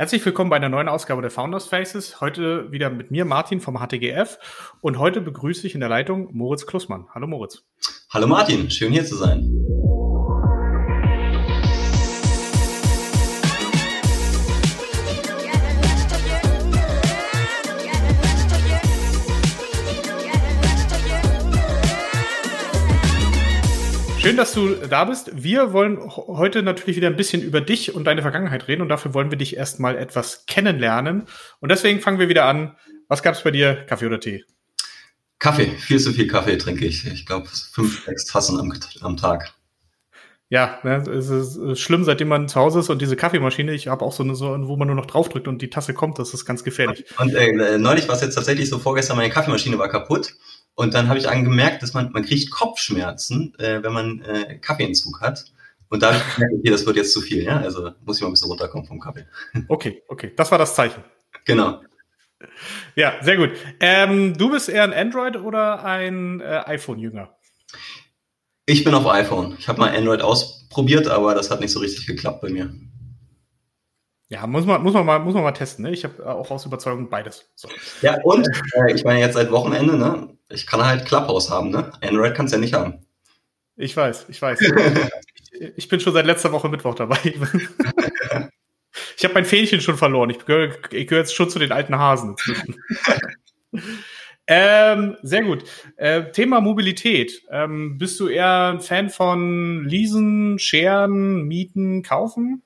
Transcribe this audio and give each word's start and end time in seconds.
Herzlich 0.00 0.24
willkommen 0.24 0.48
bei 0.48 0.56
einer 0.56 0.70
neuen 0.70 0.88
Ausgabe 0.88 1.20
der 1.20 1.30
Founders 1.30 1.66
Faces. 1.66 2.22
Heute 2.22 2.72
wieder 2.72 2.88
mit 2.88 3.10
mir, 3.10 3.26
Martin 3.26 3.60
vom 3.60 3.78
HTGF. 3.78 4.38
Und 4.80 4.98
heute 4.98 5.20
begrüße 5.20 5.66
ich 5.66 5.74
in 5.74 5.80
der 5.80 5.90
Leitung 5.90 6.30
Moritz 6.32 6.64
Klussmann. 6.64 7.04
Hallo 7.14 7.26
Moritz. 7.26 7.66
Hallo 8.08 8.26
Martin, 8.26 8.70
schön 8.70 8.92
hier 8.92 9.04
zu 9.04 9.16
sein. 9.16 9.42
Schön, 24.20 24.36
dass 24.36 24.52
du 24.52 24.74
da 24.74 25.06
bist. 25.06 25.30
Wir 25.32 25.72
wollen 25.72 25.98
heute 26.14 26.62
natürlich 26.62 26.96
wieder 26.96 27.06
ein 27.06 27.16
bisschen 27.16 27.40
über 27.40 27.62
dich 27.62 27.94
und 27.94 28.04
deine 28.04 28.20
Vergangenheit 28.20 28.68
reden 28.68 28.82
und 28.82 28.90
dafür 28.90 29.14
wollen 29.14 29.30
wir 29.30 29.38
dich 29.38 29.56
erstmal 29.56 29.96
etwas 29.96 30.44
kennenlernen. 30.44 31.22
Und 31.60 31.70
deswegen 31.70 32.00
fangen 32.00 32.18
wir 32.18 32.28
wieder 32.28 32.44
an. 32.44 32.76
Was 33.08 33.22
gab 33.22 33.34
es 33.34 33.42
bei 33.42 33.50
dir, 33.50 33.86
Kaffee 33.86 34.04
oder 34.04 34.20
Tee? 34.20 34.44
Kaffee, 35.38 35.70
viel 35.78 35.98
zu 35.98 36.12
viel 36.12 36.26
Kaffee 36.26 36.58
trinke 36.58 36.84
ich. 36.84 37.06
Ich 37.06 37.24
glaube, 37.24 37.48
fünf, 37.48 38.04
sechs 38.04 38.26
Tassen 38.26 38.60
am, 38.60 38.70
am 39.00 39.16
Tag. 39.16 39.54
Ja, 40.50 40.80
ne, 40.82 40.96
es 40.96 41.30
ist 41.30 41.80
schlimm, 41.80 42.04
seitdem 42.04 42.28
man 42.28 42.46
zu 42.46 42.60
Hause 42.60 42.80
ist 42.80 42.90
und 42.90 43.00
diese 43.00 43.16
Kaffeemaschine, 43.16 43.72
ich 43.72 43.88
habe 43.88 44.04
auch 44.04 44.12
so 44.12 44.22
eine, 44.22 44.34
so, 44.34 44.54
wo 44.66 44.76
man 44.76 44.88
nur 44.88 44.96
noch 44.96 45.06
draufdrückt 45.06 45.48
und 45.48 45.62
die 45.62 45.70
Tasse 45.70 45.94
kommt, 45.94 46.18
das 46.18 46.34
ist 46.34 46.44
ganz 46.44 46.62
gefährlich. 46.62 47.06
Und 47.18 47.34
äh, 47.34 47.78
neulich 47.78 48.06
war 48.06 48.16
es 48.16 48.20
jetzt 48.20 48.34
tatsächlich 48.34 48.68
so, 48.68 48.78
vorgestern 48.78 49.16
meine 49.16 49.32
Kaffeemaschine 49.32 49.78
war 49.78 49.88
kaputt 49.88 50.34
und 50.80 50.94
dann 50.94 51.10
habe 51.10 51.18
ich 51.18 51.28
angemerkt, 51.28 51.82
dass 51.82 51.92
man, 51.92 52.10
man 52.12 52.24
kriegt 52.24 52.50
Kopfschmerzen, 52.50 53.52
äh, 53.58 53.82
wenn 53.82 53.92
man 53.92 54.22
äh, 54.22 54.58
Kaffeeentzug 54.60 55.20
hat. 55.20 55.44
Und 55.90 56.02
da 56.02 56.06
habe 56.06 56.16
ich 56.16 56.34
gemerkt, 56.34 56.54
okay, 56.54 56.70
das 56.70 56.86
wird 56.86 56.96
jetzt 56.96 57.12
zu 57.12 57.20
viel, 57.20 57.42
ja. 57.42 57.58
Also 57.58 57.90
muss 58.06 58.16
ich 58.16 58.22
mal 58.22 58.28
ein 58.28 58.32
bisschen 58.32 58.48
runterkommen 58.48 58.86
vom 58.86 58.98
Kaffee. 58.98 59.26
Okay, 59.68 60.02
okay. 60.08 60.32
Das 60.34 60.50
war 60.50 60.56
das 60.56 60.74
Zeichen. 60.74 61.04
Genau. 61.44 61.82
Ja, 62.96 63.12
sehr 63.20 63.36
gut. 63.36 63.50
Ähm, 63.80 64.38
du 64.38 64.50
bist 64.50 64.70
eher 64.70 64.84
ein 64.84 64.94
Android 64.94 65.36
oder 65.36 65.84
ein 65.84 66.40
äh, 66.40 66.62
iPhone-Jünger? 66.64 67.28
Ich 68.64 68.82
bin 68.82 68.94
auf 68.94 69.06
iPhone. 69.06 69.56
Ich 69.58 69.68
habe 69.68 69.80
mal 69.80 69.94
Android 69.94 70.22
ausprobiert, 70.22 71.08
aber 71.08 71.34
das 71.34 71.50
hat 71.50 71.60
nicht 71.60 71.72
so 71.72 71.80
richtig 71.80 72.06
geklappt 72.06 72.40
bei 72.40 72.48
mir. 72.48 72.72
Ja, 74.30 74.46
muss 74.46 74.64
man, 74.64 74.80
muss 74.82 74.94
man, 74.94 75.04
mal, 75.04 75.18
muss 75.18 75.34
man 75.34 75.42
mal 75.42 75.50
testen. 75.50 75.84
Ne? 75.84 75.90
Ich 75.90 76.04
habe 76.04 76.24
auch 76.24 76.52
aus 76.52 76.64
Überzeugung 76.64 77.10
beides. 77.10 77.50
So. 77.56 77.68
Ja, 78.00 78.22
und 78.22 78.48
äh, 78.76 78.92
ich 78.94 79.02
meine 79.04 79.18
jetzt 79.18 79.34
seit 79.34 79.50
Wochenende, 79.50 79.98
ne? 79.98 80.36
ich 80.48 80.68
kann 80.68 80.84
halt 80.84 81.04
Clubhouse 81.04 81.50
haben. 81.50 81.70
Ne? 81.70 81.90
Android 82.00 82.36
kannst 82.36 82.52
ja 82.52 82.60
nicht 82.60 82.72
haben. 82.72 83.04
Ich 83.76 83.96
weiß, 83.96 84.26
ich 84.28 84.40
weiß. 84.40 84.60
ich 85.76 85.88
bin 85.88 85.98
schon 85.98 86.12
seit 86.12 86.26
letzter 86.26 86.52
Woche 86.52 86.68
Mittwoch 86.68 86.94
dabei. 86.94 87.18
ich 89.16 89.24
habe 89.24 89.34
mein 89.34 89.44
Fähnchen 89.44 89.80
schon 89.80 89.96
verloren. 89.96 90.30
Ich 90.30 90.46
gehöre 90.46 90.76
gehör 90.88 91.18
jetzt 91.18 91.34
schon 91.34 91.50
zu 91.50 91.58
den 91.58 91.72
alten 91.72 91.98
Hasen. 91.98 92.36
ähm, 94.46 95.16
sehr 95.22 95.42
gut. 95.42 95.64
Äh, 95.96 96.30
Thema 96.30 96.60
Mobilität. 96.60 97.42
Ähm, 97.50 97.98
bist 97.98 98.20
du 98.20 98.28
eher 98.28 98.74
ein 98.74 98.80
Fan 98.80 99.10
von 99.10 99.84
Leasen, 99.86 100.60
Scheren, 100.60 101.48
Mieten, 101.48 102.04
Kaufen? 102.04 102.62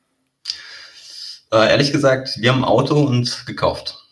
Äh, 1.55 1.71
ehrlich 1.71 1.93
gesagt, 1.93 2.37
wir 2.41 2.51
haben 2.51 2.65
ein 2.65 2.69
Auto 2.69 3.01
und 3.01 3.47
gekauft. 3.47 4.05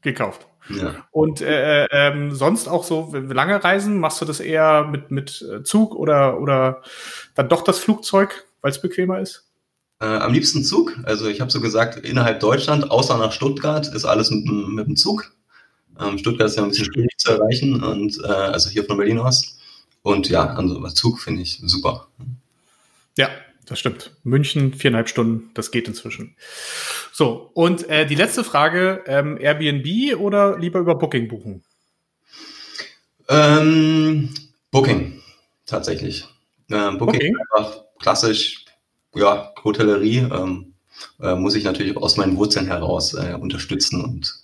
Gekauft. 0.00 0.46
Ja. 0.70 1.06
Und 1.10 1.42
äh, 1.42 1.84
ähm, 1.90 2.34
sonst 2.34 2.68
auch 2.68 2.84
so 2.84 3.12
lange 3.14 3.62
Reisen, 3.62 4.00
machst 4.00 4.22
du 4.22 4.24
das 4.24 4.40
eher 4.40 4.84
mit, 4.84 5.10
mit 5.10 5.42
äh, 5.42 5.62
Zug 5.62 5.94
oder, 5.94 6.40
oder 6.40 6.80
dann 7.34 7.50
doch 7.50 7.64
das 7.64 7.80
Flugzeug, 7.80 8.46
weil 8.62 8.70
es 8.70 8.80
bequemer 8.80 9.20
ist? 9.20 9.50
Äh, 10.00 10.06
am 10.06 10.32
liebsten 10.32 10.64
Zug. 10.64 10.98
Also 11.02 11.28
ich 11.28 11.42
habe 11.42 11.50
so 11.50 11.60
gesagt, 11.60 11.96
innerhalb 11.96 12.40
Deutschland, 12.40 12.90
außer 12.90 13.18
nach 13.18 13.32
Stuttgart, 13.32 13.86
ist 13.94 14.06
alles 14.06 14.30
mit, 14.30 14.46
mit 14.46 14.86
dem 14.86 14.96
Zug. 14.96 15.34
Ähm, 16.00 16.16
Stuttgart 16.16 16.48
ist 16.48 16.56
ja 16.56 16.62
ein 16.62 16.70
bisschen 16.70 16.86
schwierig 16.86 17.12
zu 17.18 17.32
erreichen 17.32 17.84
und 17.84 18.18
äh, 18.24 18.28
also 18.28 18.70
hier 18.70 18.84
von 18.84 18.96
Berlin 18.96 19.18
aus. 19.18 19.58
Und 20.00 20.30
ja, 20.30 20.46
also 20.46 20.80
Zug 20.88 21.20
finde 21.20 21.42
ich 21.42 21.60
super. 21.62 22.08
Ja, 23.18 23.28
das 23.66 23.78
stimmt. 23.78 24.16
München, 24.22 24.74
viereinhalb 24.74 25.08
Stunden, 25.08 25.50
das 25.54 25.70
geht 25.70 25.88
inzwischen. 25.88 26.36
So, 27.12 27.50
und 27.54 27.88
äh, 27.88 28.06
die 28.06 28.14
letzte 28.14 28.44
Frage, 28.44 29.02
ähm, 29.06 29.38
Airbnb 29.40 30.18
oder 30.18 30.58
lieber 30.58 30.80
über 30.80 30.96
Booking 30.96 31.28
buchen? 31.28 31.64
Ähm, 33.28 34.30
Booking, 34.70 35.22
tatsächlich. 35.66 36.26
Ähm, 36.70 36.98
Booking 36.98 37.16
okay. 37.16 37.32
einfach 37.56 37.84
klassisch, 38.00 38.64
ja, 39.14 39.52
Hotellerie 39.62 40.18
ähm, 40.18 40.74
äh, 41.20 41.34
muss 41.34 41.54
ich 41.54 41.64
natürlich 41.64 41.96
aus 41.96 42.16
meinen 42.16 42.36
Wurzeln 42.36 42.66
heraus 42.66 43.14
äh, 43.14 43.36
unterstützen 43.40 44.02
und 44.02 44.43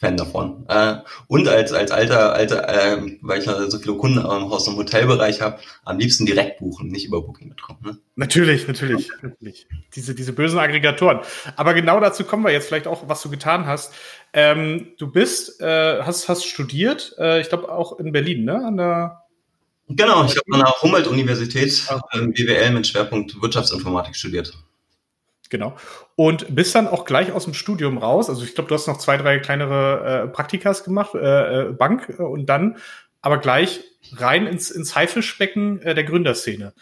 Fan 0.00 0.16
davon. 0.16 0.66
Äh, 0.68 0.96
und 1.28 1.48
als, 1.48 1.72
als 1.72 1.90
alter, 1.90 2.34
alter 2.34 2.68
äh, 2.68 3.18
weil 3.22 3.38
ich 3.38 3.44
so 3.44 3.78
viele 3.78 3.96
Kunden 3.96 4.18
aus 4.18 4.64
dem 4.64 4.76
Hotelbereich 4.76 5.40
habe, 5.40 5.58
am 5.84 5.98
liebsten 5.98 6.26
direkt 6.26 6.58
buchen, 6.58 6.88
nicht 6.88 7.06
über 7.06 7.22
Booking.com. 7.22 7.78
Ne? 7.82 7.98
Natürlich, 8.16 8.66
natürlich, 8.66 9.10
natürlich. 9.22 9.66
Diese, 9.94 10.14
diese 10.14 10.32
bösen 10.32 10.58
Aggregatoren. 10.58 11.20
Aber 11.56 11.74
genau 11.74 12.00
dazu 12.00 12.24
kommen 12.24 12.44
wir 12.44 12.52
jetzt 12.52 12.66
vielleicht 12.66 12.86
auch, 12.86 13.08
was 13.08 13.22
du 13.22 13.30
getan 13.30 13.66
hast. 13.66 13.94
Ähm, 14.32 14.94
du 14.98 15.10
bist, 15.10 15.60
äh, 15.60 16.02
hast, 16.02 16.28
hast 16.28 16.44
studiert, 16.44 17.14
äh, 17.18 17.40
ich 17.40 17.48
glaube 17.48 17.70
auch 17.70 17.98
in 17.98 18.10
Berlin, 18.12 18.44
ne? 18.44 18.64
An 18.66 18.76
der 18.76 19.24
Genau, 19.88 20.24
ich 20.24 20.30
habe 20.30 20.52
an 20.52 20.60
der 20.60 20.74
Humboldt-Universität 20.80 21.84
ah. 21.88 22.00
äh, 22.12 22.26
BWL 22.26 22.72
mit 22.72 22.86
Schwerpunkt 22.86 23.40
Wirtschaftsinformatik 23.40 24.16
studiert. 24.16 24.52
Genau. 25.50 25.76
Und 26.16 26.54
bist 26.54 26.74
dann 26.74 26.88
auch 26.88 27.04
gleich 27.04 27.32
aus 27.32 27.44
dem 27.44 27.54
Studium 27.54 27.98
raus. 27.98 28.28
Also 28.28 28.44
ich 28.44 28.54
glaube, 28.54 28.68
du 28.68 28.74
hast 28.74 28.86
noch 28.86 28.98
zwei, 28.98 29.16
drei 29.16 29.38
kleinere 29.38 30.24
äh, 30.24 30.28
Praktikas 30.28 30.84
gemacht, 30.84 31.14
äh, 31.14 31.68
äh 31.68 31.72
Bank, 31.72 32.14
äh, 32.18 32.22
und 32.22 32.46
dann 32.46 32.78
aber 33.20 33.38
gleich 33.38 33.80
rein 34.12 34.46
ins, 34.46 34.70
ins 34.70 34.94
Haifischbecken 34.94 35.80
äh, 35.82 35.94
der 35.94 36.04
Gründerszene. 36.04 36.74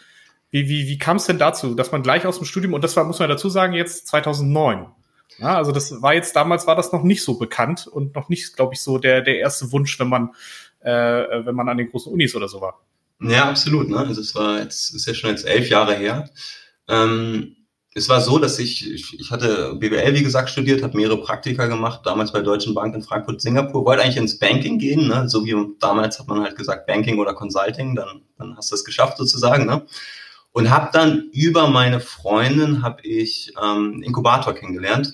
Wie, 0.51 0.69
wie, 0.69 0.87
wie 0.87 0.97
kam 0.97 1.17
es 1.17 1.25
denn 1.25 1.39
dazu, 1.39 1.73
dass 1.73 1.91
man 1.91 2.03
gleich 2.03 2.25
aus 2.25 2.37
dem 2.37 2.45
Studium, 2.45 2.73
und 2.73 2.83
das 2.83 2.95
war, 2.95 3.03
muss 3.05 3.19
man 3.19 3.29
dazu 3.29 3.49
sagen, 3.49 3.73
jetzt 3.73 4.07
2009. 4.07 4.87
Ja, 5.39 5.57
also 5.57 5.71
das 5.71 6.01
war 6.01 6.13
jetzt 6.13 6.35
damals 6.35 6.67
war 6.67 6.75
das 6.75 6.91
noch 6.91 7.03
nicht 7.03 7.23
so 7.23 7.39
bekannt 7.39 7.87
und 7.87 8.13
noch 8.15 8.29
nicht, 8.29 8.55
glaube 8.55 8.75
ich, 8.75 8.81
so 8.81 8.99
der, 8.99 9.21
der 9.21 9.39
erste 9.39 9.71
Wunsch, 9.71 9.99
wenn 9.99 10.09
man, 10.09 10.29
äh, 10.81 10.91
wenn 10.91 11.55
man 11.55 11.69
an 11.69 11.77
den 11.77 11.89
großen 11.89 12.11
Unis 12.11 12.35
oder 12.35 12.47
so 12.47 12.61
war. 12.61 12.81
Ja, 13.19 13.49
absolut. 13.49 13.89
Ne? 13.89 13.97
Also 13.97 14.21
es 14.21 14.35
war 14.35 14.59
jetzt, 14.59 14.93
ist 14.93 15.07
ja 15.07 15.13
schon 15.13 15.31
jetzt 15.31 15.45
elf 15.45 15.69
Jahre 15.69 15.95
her. 15.95 16.29
Ähm, 16.87 17.55
es 17.95 18.09
war 18.09 18.21
so, 18.21 18.39
dass 18.39 18.57
ich, 18.57 18.91
ich, 18.91 19.19
ich 19.19 19.31
hatte 19.31 19.75
BWL, 19.75 20.13
wie 20.15 20.23
gesagt, 20.23 20.49
studiert, 20.49 20.81
habe 20.81 20.97
mehrere 20.97 21.21
Praktika 21.21 21.67
gemacht, 21.67 22.01
damals 22.03 22.31
bei 22.31 22.41
Deutschen 22.41 22.73
Bank 22.73 22.95
in 22.95 23.03
Frankfurt, 23.03 23.41
Singapur, 23.41 23.85
wollte 23.85 24.01
eigentlich 24.01 24.17
ins 24.17 24.39
Banking 24.39 24.79
gehen, 24.79 25.07
ne? 25.07 25.29
so 25.29 25.45
wie 25.45 25.55
damals 25.79 26.19
hat 26.19 26.27
man 26.27 26.41
halt 26.41 26.55
gesagt 26.55 26.87
Banking 26.87 27.19
oder 27.19 27.33
Consulting, 27.33 27.95
dann, 27.95 28.21
dann 28.37 28.57
hast 28.57 28.71
du 28.71 28.75
es 28.75 28.83
geschafft 28.83 29.17
sozusagen. 29.17 29.65
Ne? 29.65 29.85
Und 30.53 30.71
habe 30.71 30.89
dann 30.91 31.29
über 31.33 31.67
meine 31.67 31.99
Freundin 31.99 32.81
habe 32.81 33.01
ich 33.03 33.53
ähm, 33.63 34.01
Inkubator 34.01 34.53
kennengelernt, 34.53 35.13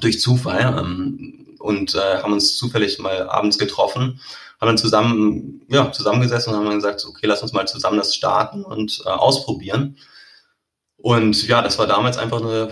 durch 0.00 0.20
Zufall 0.20 0.76
ähm, 0.78 1.56
und 1.58 1.96
äh, 1.96 2.22
haben 2.22 2.32
uns 2.32 2.56
zufällig 2.56 3.00
mal 3.00 3.28
abends 3.28 3.58
getroffen, 3.58 4.20
haben 4.60 4.68
dann 4.68 4.78
zusammen, 4.78 5.62
ja, 5.68 5.90
zusammengesessen 5.90 6.52
und 6.52 6.58
haben 6.58 6.66
dann 6.66 6.76
gesagt, 6.76 7.04
okay, 7.08 7.26
lass 7.26 7.42
uns 7.42 7.52
mal 7.52 7.66
zusammen 7.66 7.98
das 7.98 8.14
starten 8.14 8.64
und 8.64 9.02
äh, 9.04 9.08
ausprobieren. 9.08 9.96
Und 10.98 11.46
ja, 11.46 11.62
das 11.62 11.78
war 11.78 11.86
damals 11.86 12.18
einfach 12.18 12.40
eine, 12.40 12.70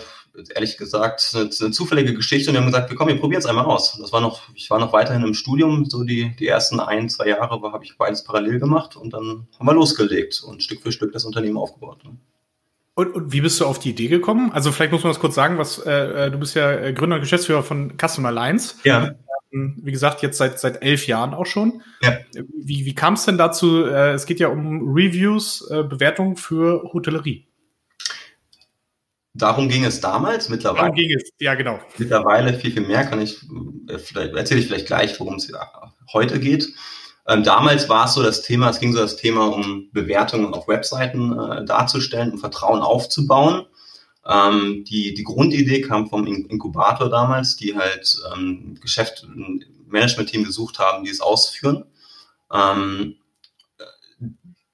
ehrlich 0.55 0.77
gesagt, 0.77 1.33
eine, 1.35 1.51
eine 1.61 1.71
zufällige 1.71 2.15
Geschichte. 2.15 2.51
Und 2.51 2.55
wir 2.55 2.61
haben 2.61 2.67
gesagt, 2.67 2.91
wir 2.91 2.97
kommen, 2.97 3.13
wir 3.13 3.21
probieren 3.21 3.41
es 3.41 3.47
einmal 3.47 3.65
aus. 3.65 3.97
Das 4.01 4.13
war 4.13 4.21
noch, 4.21 4.43
ich 4.55 4.69
war 4.69 4.79
noch 4.79 4.93
weiterhin 4.93 5.23
im 5.23 5.35
Studium, 5.35 5.85
so 5.85 6.05
die, 6.05 6.35
die 6.37 6.49
ersten 6.49 6.81
ein, 6.81 7.09
zwei 7.09 7.29
Jahre 7.29 7.51
habe 7.51 7.85
ich 7.85 7.97
beides 7.97 8.25
parallel 8.25 8.59
gemacht 8.59 8.97
und 8.97 9.15
dann 9.15 9.47
haben 9.59 9.67
wir 9.67 9.75
losgelegt 9.75 10.43
und 10.45 10.63
Stück 10.63 10.83
für 10.83 10.93
Stück 10.93 11.13
das 11.13 11.25
Unternehmen 11.25 11.57
aufgebaut. 11.57 12.05
Ne? 12.05 12.17
Und, 12.95 13.15
und 13.15 13.33
wie 13.33 13.43
bist 13.43 13.61
du 13.61 13.67
auf 13.67 13.79
die 13.79 13.91
Idee 13.91 14.09
gekommen? 14.09 14.51
Also 14.53 14.73
vielleicht 14.73 14.91
muss 14.91 15.05
man 15.05 15.13
das 15.13 15.21
kurz 15.21 15.35
sagen, 15.35 15.59
was 15.59 15.79
äh, 15.79 16.27
äh 16.27 16.31
du 16.31 16.39
bist 16.39 16.55
ja 16.55 16.73
äh, 16.73 16.93
Gründer 16.95 17.17
und 17.17 17.23
Geschäftsführer 17.23 17.63
von 17.63 17.93
Customer 17.99 18.29
Alliance. 18.29 18.77
Ja. 18.85 19.15
Ähm, 19.53 19.79
wie 19.83 19.93
gesagt, 19.93 20.23
jetzt 20.23 20.39
seit 20.39 20.59
seit 20.59 20.83
elf 20.83 21.07
Jahren 21.07 21.35
auch 21.35 21.45
schon. 21.45 21.83
Ja. 22.01 22.17
Wie, 22.33 22.87
wie 22.87 22.95
kam 22.95 23.15
es 23.15 23.27
denn 23.27 23.37
dazu? 23.37 23.85
Äh, 23.85 24.13
es 24.13 24.25
geht 24.25 24.41
ja 24.41 24.49
um 24.49 24.95
Reviews, 24.95 25.71
äh, 25.71 25.83
Bewertungen 25.83 26.37
für 26.37 26.91
Hotellerie. 26.95 27.47
Darum 29.39 29.69
ging 29.69 29.85
es 29.85 30.01
damals, 30.01 30.49
mittlerweile. 30.49 30.85
Darum 30.85 30.97
ging 30.97 31.11
es, 31.15 31.31
ja 31.39 31.55
genau. 31.55 31.79
Mittlerweile 31.99 32.55
viel, 32.55 32.73
viel 32.73 32.87
mehr 32.87 33.05
kann 33.05 33.21
ich, 33.21 33.39
äh, 33.89 33.99
vielleicht, 33.99 34.35
erzähle 34.35 34.61
ich 34.61 34.67
vielleicht 34.67 34.87
gleich, 34.87 35.19
worum 35.21 35.37
es 35.37 35.53
heute 36.13 36.41
geht. 36.41 36.73
Ähm, 37.29 37.43
damals 37.43 37.89
war 37.89 38.07
es 38.07 38.15
so 38.15 38.23
das 38.23 38.43
Thema, 38.43 38.71
es 38.71 38.79
ging 38.79 38.93
so 38.93 39.01
das 39.01 39.17
Thema 39.17 39.47
um 39.53 39.91
Bewertungen 39.93 40.55
auf 40.55 40.69
Webseiten 40.69 41.39
äh, 41.39 41.65
darzustellen, 41.65 42.33
um 42.33 42.39
Vertrauen 42.39 42.81
aufzubauen. 42.81 43.67
Ähm, 44.25 44.85
die, 44.89 45.15
die 45.15 45.25
Grundidee 45.25 45.83
kam 45.83 46.09
vom 46.09 46.27
Inkubator 46.27 47.11
damals, 47.11 47.57
die 47.57 47.77
halt 47.77 48.17
ähm, 48.35 48.79
Geschäft, 48.81 49.25
ein 49.25 49.65
Management-Team 49.89 50.45
gesucht 50.45 50.79
haben, 50.79 51.05
die 51.05 51.11
es 51.11 51.21
ausführen. 51.21 51.85
Ähm, 52.53 53.17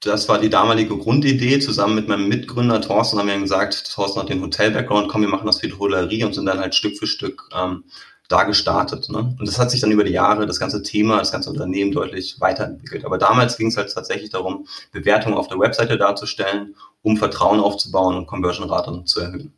das 0.02 0.28
war 0.28 0.38
die 0.38 0.50
damalige 0.50 0.96
Grundidee. 0.96 1.60
Zusammen 1.60 1.94
mit 1.94 2.08
meinem 2.08 2.28
Mitgründer 2.28 2.80
Thorsten 2.80 3.18
haben 3.18 3.28
wir 3.28 3.38
gesagt, 3.38 3.92
Thorsten 3.94 4.20
hat 4.20 4.28
den 4.28 4.42
Hotel-Background, 4.42 5.08
komm, 5.08 5.22
wir 5.22 5.28
machen 5.28 5.46
das 5.46 5.60
für 5.60 5.68
die 5.68 5.78
Hotellerie 5.78 6.24
und 6.24 6.34
sind 6.34 6.46
dann 6.46 6.58
halt 6.58 6.74
Stück 6.74 6.98
für 6.98 7.06
Stück 7.06 7.48
ähm, 7.54 7.84
da 8.28 8.44
gestartet. 8.44 9.08
Ne? 9.10 9.36
Und 9.38 9.46
das 9.46 9.58
hat 9.58 9.70
sich 9.70 9.80
dann 9.80 9.92
über 9.92 10.04
die 10.04 10.12
Jahre, 10.12 10.46
das 10.46 10.58
ganze 10.58 10.82
Thema, 10.82 11.18
das 11.18 11.30
ganze 11.30 11.50
Unternehmen 11.50 11.92
deutlich 11.92 12.40
weiterentwickelt. 12.40 13.04
Aber 13.04 13.18
damals 13.18 13.56
ging 13.56 13.68
es 13.68 13.76
halt 13.76 13.92
tatsächlich 13.92 14.30
darum, 14.30 14.66
Bewertungen 14.90 15.36
auf 15.36 15.48
der 15.48 15.60
Webseite 15.60 15.96
darzustellen, 15.96 16.74
um 17.02 17.16
Vertrauen 17.16 17.60
aufzubauen 17.60 18.16
und 18.16 18.26
Conversion-Raten 18.26 19.06
zu 19.06 19.20
erhöhen. 19.20 19.52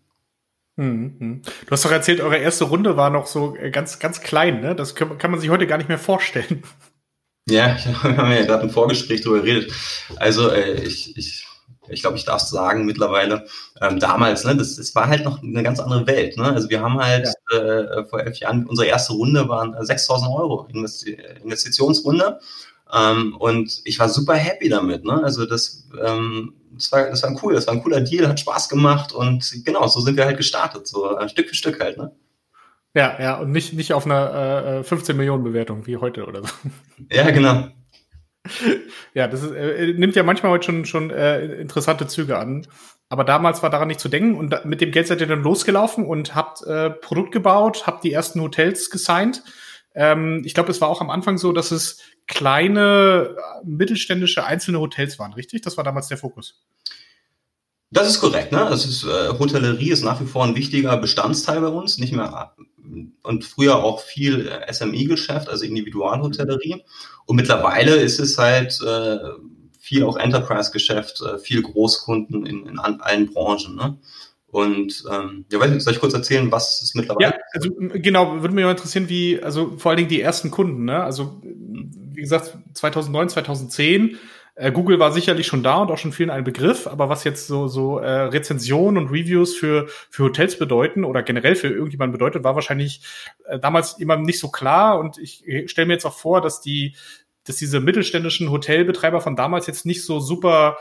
Mhm. 0.76 1.42
Du 1.66 1.70
hast 1.70 1.84
doch 1.84 1.92
erzählt, 1.92 2.20
eure 2.20 2.36
erste 2.36 2.64
Runde 2.64 2.96
war 2.96 3.08
noch 3.08 3.26
so 3.26 3.54
äh, 3.56 3.70
ganz, 3.70 4.00
ganz 4.00 4.20
klein, 4.20 4.60
ne? 4.60 4.74
Das 4.74 4.96
kann 4.96 5.30
man 5.30 5.38
sich 5.38 5.48
heute 5.48 5.68
gar 5.68 5.78
nicht 5.78 5.88
mehr 5.88 5.98
vorstellen. 5.98 6.64
Ja, 7.48 7.76
wir 8.02 8.16
haben 8.16 8.32
ja 8.32 8.44
gerade 8.44 8.64
im 8.64 8.70
Vorgespräch 8.70 9.20
darüber 9.20 9.42
geredet. 9.42 9.72
Also 10.16 10.50
äh, 10.50 10.82
ich, 10.82 11.16
ich, 11.16 11.46
ich 11.88 12.00
glaube, 12.00 12.16
ich 12.16 12.24
darf 12.24 12.42
es 12.42 12.50
sagen 12.50 12.86
mittlerweile. 12.86 13.46
Ähm, 13.80 13.98
damals, 13.98 14.44
ne, 14.44 14.56
das, 14.56 14.76
das 14.76 14.94
war 14.94 15.08
halt 15.08 15.24
noch 15.24 15.42
eine 15.42 15.62
ganz 15.62 15.78
andere 15.80 16.06
Welt. 16.06 16.36
Ne? 16.38 16.44
Also 16.44 16.70
wir 16.70 16.80
haben 16.80 16.98
halt 16.98 17.28
ja. 17.52 17.58
äh, 17.58 18.04
vor 18.06 18.20
elf 18.20 18.38
Jahren, 18.38 18.66
unsere 18.66 18.88
erste 18.88 19.12
Runde 19.12 19.48
waren 19.48 19.74
6.000 19.74 20.34
Euro 20.34 20.66
Investi 20.72 21.18
Investitionsrunde. 21.42 22.40
Ähm, 22.92 23.36
und 23.38 23.82
ich 23.84 23.98
war 23.98 24.08
super 24.08 24.34
happy 24.34 24.68
damit. 24.68 25.04
Ne? 25.04 25.22
Also 25.22 25.44
das, 25.44 25.86
ähm, 26.02 26.54
das, 26.72 26.92
war, 26.92 27.10
das 27.10 27.22
war 27.22 27.38
cool, 27.42 27.54
das 27.54 27.66
war 27.66 27.74
ein 27.74 27.82
cooler 27.82 28.00
Deal, 28.00 28.28
hat 28.28 28.40
Spaß 28.40 28.68
gemacht 28.68 29.12
und 29.12 29.64
genau, 29.64 29.86
so 29.88 30.00
sind 30.00 30.16
wir 30.16 30.24
halt 30.24 30.36
gestartet, 30.36 30.86
so 30.86 31.16
äh, 31.18 31.28
Stück 31.28 31.48
für 31.48 31.54
Stück 31.54 31.80
halt. 31.80 31.98
Ne? 31.98 32.12
Ja, 32.94 33.20
ja, 33.20 33.38
und 33.38 33.50
nicht, 33.50 33.72
nicht 33.72 33.92
auf 33.92 34.06
einer 34.06 34.80
äh, 34.80 34.84
15 34.84 35.16
Millionen 35.16 35.42
Bewertung 35.42 35.86
wie 35.86 35.96
heute 35.96 36.26
oder 36.26 36.42
so. 36.42 36.54
Ja, 37.10 37.30
genau. 37.30 37.68
Ja, 39.14 39.26
das 39.26 39.42
ist, 39.42 39.52
äh, 39.52 39.94
nimmt 39.94 40.16
ja 40.16 40.22
manchmal 40.22 40.52
heute 40.52 40.66
schon, 40.66 40.84
schon 40.84 41.10
äh, 41.10 41.46
interessante 41.62 42.06
Züge 42.06 42.36
an. 42.36 42.66
Aber 43.08 43.24
damals 43.24 43.62
war 43.62 43.70
daran 43.70 43.88
nicht 43.88 44.00
zu 44.00 44.10
denken 44.10 44.34
und 44.36 44.50
da, 44.50 44.60
mit 44.64 44.82
dem 44.82 44.90
Geld 44.90 45.06
seid 45.06 45.22
ihr 45.22 45.26
dann 45.26 45.42
losgelaufen 45.42 46.04
und 46.04 46.34
habt 46.34 46.62
äh, 46.62 46.90
Produkt 46.90 47.32
gebaut, 47.32 47.86
habt 47.86 48.04
die 48.04 48.12
ersten 48.12 48.42
Hotels 48.42 48.90
gesigned. 48.90 49.42
Ähm, 49.94 50.42
ich 50.44 50.52
glaube, 50.52 50.70
es 50.70 50.80
war 50.82 50.88
auch 50.88 51.00
am 51.00 51.08
Anfang 51.08 51.38
so, 51.38 51.52
dass 51.52 51.70
es 51.70 52.02
kleine, 52.26 53.36
mittelständische 53.64 54.44
einzelne 54.44 54.80
Hotels 54.80 55.18
waren, 55.18 55.32
richtig? 55.32 55.62
Das 55.62 55.76
war 55.76 55.84
damals 55.84 56.08
der 56.08 56.18
Fokus. 56.18 56.64
Das 57.94 58.08
ist 58.08 58.20
korrekt. 58.20 58.50
Ne? 58.50 58.58
Das 58.58 58.84
ist, 58.84 59.04
äh, 59.04 59.38
Hotellerie 59.38 59.90
ist 59.90 60.02
nach 60.02 60.20
wie 60.20 60.26
vor 60.26 60.44
ein 60.44 60.56
wichtiger 60.56 60.96
Bestandteil 60.96 61.60
bei 61.60 61.68
uns, 61.68 61.98
nicht 61.98 62.12
mehr 62.12 62.52
und 63.22 63.44
früher 63.44 63.82
auch 63.82 64.00
viel 64.00 64.48
äh, 64.48 64.72
SMI-Geschäft, 64.72 65.48
also 65.48 65.64
Individualhotellerie. 65.64 66.82
Und 67.26 67.36
mittlerweile 67.36 67.96
ist 67.96 68.18
es 68.18 68.36
halt 68.36 68.78
äh, 68.86 69.18
viel 69.78 70.04
auch 70.04 70.16
Enterprise-Geschäft, 70.16 71.22
äh, 71.22 71.38
viel 71.38 71.62
Großkunden 71.62 72.44
in, 72.44 72.66
in 72.66 72.78
allen 72.78 73.32
Branchen. 73.32 73.76
Ne? 73.76 73.96
Und 74.48 75.04
ähm, 75.10 75.44
ja, 75.50 75.60
weiß 75.60 75.70
nicht, 75.70 75.82
soll 75.82 75.94
ich 75.94 76.00
kurz 76.00 76.14
erzählen, 76.14 76.50
was 76.52 76.82
es 76.82 76.94
mittlerweile 76.94 77.30
Ja, 77.30 77.36
also 77.52 77.70
genau, 77.94 78.40
würde 78.40 78.54
mich 78.54 78.64
mal 78.64 78.72
interessieren, 78.72 79.08
wie, 79.08 79.42
also 79.42 79.76
vor 79.78 79.90
allen 79.90 79.98
Dingen 79.98 80.10
die 80.10 80.20
ersten 80.20 80.50
Kunden, 80.50 80.84
ne? 80.84 81.02
Also 81.02 81.40
wie 81.42 82.20
gesagt, 82.20 82.56
2009, 82.74 83.30
2010 83.30 84.18
äh, 84.56 84.70
Google 84.70 84.98
war 84.98 85.12
sicherlich 85.12 85.46
schon 85.46 85.62
da 85.62 85.78
und 85.78 85.90
auch 85.90 85.98
schon 85.98 86.12
vielen 86.12 86.30
ein 86.30 86.44
Begriff, 86.44 86.86
aber 86.86 87.08
was 87.08 87.24
jetzt 87.24 87.46
so, 87.46 87.66
so 87.66 87.98
äh, 87.98 88.08
Rezensionen 88.08 89.02
und 89.02 89.10
Reviews 89.10 89.56
für, 89.56 89.88
für 90.10 90.24
Hotels 90.24 90.58
bedeuten 90.58 91.04
oder 91.04 91.22
generell 91.22 91.56
für 91.56 91.68
irgendjemanden 91.68 92.12
bedeutet, 92.12 92.44
war 92.44 92.54
wahrscheinlich 92.54 93.02
äh, 93.46 93.58
damals 93.58 93.94
immer 93.94 94.16
nicht 94.16 94.38
so 94.38 94.50
klar. 94.50 94.98
Und 94.98 95.18
ich 95.18 95.44
stelle 95.66 95.86
mir 95.86 95.94
jetzt 95.94 96.06
auch 96.06 96.16
vor, 96.16 96.40
dass 96.40 96.60
die, 96.60 96.94
dass 97.44 97.56
diese 97.56 97.80
mittelständischen 97.80 98.50
Hotelbetreiber 98.50 99.20
von 99.20 99.34
damals 99.34 99.66
jetzt 99.66 99.86
nicht 99.86 100.04
so 100.04 100.20
super 100.20 100.78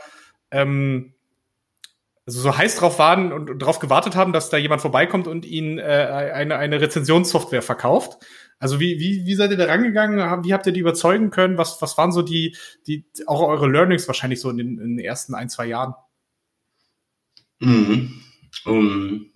ähm, 0.52 1.14
also 2.26 2.40
so 2.40 2.56
heiß 2.56 2.76
drauf 2.76 2.98
waren 2.98 3.32
und 3.32 3.58
drauf 3.58 3.80
gewartet 3.80 4.16
haben, 4.16 4.32
dass 4.32 4.48
da 4.48 4.56
jemand 4.56 4.80
vorbeikommt 4.80 5.26
und 5.26 5.44
ihnen 5.44 5.78
äh, 5.78 5.82
eine, 5.82 6.56
eine 6.56 6.80
Rezensionssoftware 6.80 7.60
verkauft. 7.60 8.18
Also 8.58 8.80
wie, 8.80 8.98
wie, 8.98 9.26
wie 9.26 9.34
seid 9.34 9.50
ihr 9.50 9.56
da 9.56 9.66
rangegangen? 9.66 10.44
Wie 10.44 10.54
habt 10.54 10.66
ihr 10.66 10.72
die 10.72 10.80
überzeugen 10.80 11.30
können? 11.30 11.58
Was, 11.58 11.82
was 11.82 11.98
waren 11.98 12.12
so 12.12 12.22
die, 12.22 12.56
die, 12.86 13.04
auch 13.26 13.42
eure 13.42 13.68
Learnings 13.68 14.06
wahrscheinlich 14.06 14.40
so 14.40 14.50
in 14.50 14.56
den, 14.56 14.78
in 14.78 14.96
den 14.96 15.04
ersten 15.04 15.34
ein, 15.34 15.48
zwei 15.48 15.66
Jahren? 15.66 15.94
Mhm. 17.60 18.22
Um, 18.64 19.26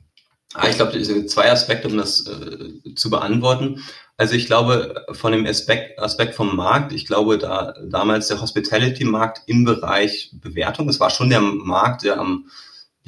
ah, 0.54 0.68
ich 0.68 0.76
glaube, 0.76 1.26
zwei 1.26 1.50
Aspekte, 1.50 1.88
um 1.88 1.96
das 1.96 2.26
äh, 2.26 2.94
zu 2.94 3.10
beantworten. 3.10 3.82
Also 4.16 4.34
ich 4.34 4.46
glaube, 4.46 5.06
von 5.12 5.32
dem 5.32 5.46
Aspekt, 5.46 5.98
Aspekt 5.98 6.34
vom 6.34 6.56
Markt, 6.56 6.92
ich 6.92 7.06
glaube, 7.06 7.38
da 7.38 7.74
damals 7.88 8.28
der 8.28 8.40
Hospitality-Markt 8.40 9.42
im 9.46 9.64
Bereich 9.64 10.32
Bewertung, 10.34 10.88
es 10.88 11.00
war 11.00 11.10
schon 11.10 11.30
der 11.30 11.40
Markt, 11.40 12.02
der 12.02 12.18
am 12.18 12.50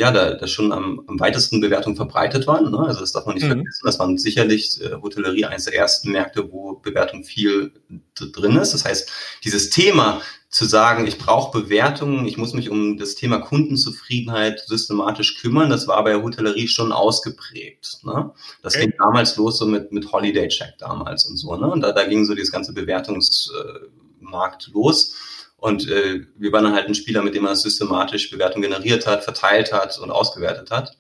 ja, 0.01 0.11
da, 0.11 0.33
da 0.33 0.47
schon 0.47 0.73
am, 0.73 1.03
am 1.09 1.21
weitesten 1.21 1.61
Bewertung 1.61 1.95
verbreitet 1.95 2.47
waren. 2.47 2.71
Ne? 2.71 2.79
Also 2.79 3.01
das 3.01 3.13
darf 3.13 3.27
man 3.27 3.35
nicht 3.35 3.45
mhm. 3.45 3.49
vergessen. 3.49 3.83
Das 3.85 3.99
waren 3.99 4.17
sicherlich 4.17 4.81
äh, 4.81 4.95
Hotellerie 4.95 5.45
eines 5.45 5.67
der 5.67 5.75
ersten 5.75 6.11
Märkte, 6.11 6.51
wo 6.51 6.77
Bewertung 6.77 7.23
viel 7.23 7.73
drin 8.15 8.57
ist. 8.57 8.73
Das 8.73 8.87
heißt, 8.87 9.13
dieses 9.45 9.69
Thema 9.69 10.23
zu 10.49 10.65
sagen, 10.65 11.07
ich 11.07 11.19
brauche 11.19 11.61
Bewertungen, 11.61 12.25
ich 12.25 12.39
muss 12.39 12.55
mich 12.55 12.71
um 12.71 12.97
das 12.97 13.15
Thema 13.15 13.41
Kundenzufriedenheit 13.41 14.61
systematisch 14.67 15.39
kümmern, 15.39 15.69
das 15.69 15.87
war 15.87 16.03
bei 16.03 16.13
der 16.13 16.23
Hotellerie 16.23 16.67
schon 16.67 16.93
ausgeprägt. 16.93 17.99
Ne? 18.03 18.31
Das 18.63 18.75
okay. 18.75 18.87
ging 18.87 18.95
damals 18.99 19.37
los 19.37 19.59
so 19.59 19.67
mit, 19.67 19.93
mit 19.93 20.11
Holiday 20.11 20.49
Check 20.49 20.79
damals 20.79 21.27
und 21.27 21.37
so. 21.37 21.55
Ne? 21.57 21.71
Und 21.71 21.83
da, 21.83 21.93
da 21.93 22.07
ging 22.07 22.25
so 22.25 22.35
dieses 22.35 22.51
ganze 22.51 22.73
Bewertungsmarkt 22.73 24.69
äh, 24.69 24.71
los. 24.73 25.15
Und 25.61 25.89
äh, 25.89 26.23
wir 26.37 26.53
waren 26.53 26.65
dann 26.65 26.75
halt 26.75 26.89
ein 26.89 26.95
Spieler, 26.95 27.23
mit 27.23 27.35
dem 27.35 27.43
man 27.43 27.55
systematisch 27.55 28.31
Bewertung 28.31 28.63
generiert 28.63 29.07
hat, 29.07 29.25
verteilt 29.25 29.73
hat 29.73 29.99
und 29.99 30.11
ausgewertet 30.11 30.71
hat. 30.71 30.97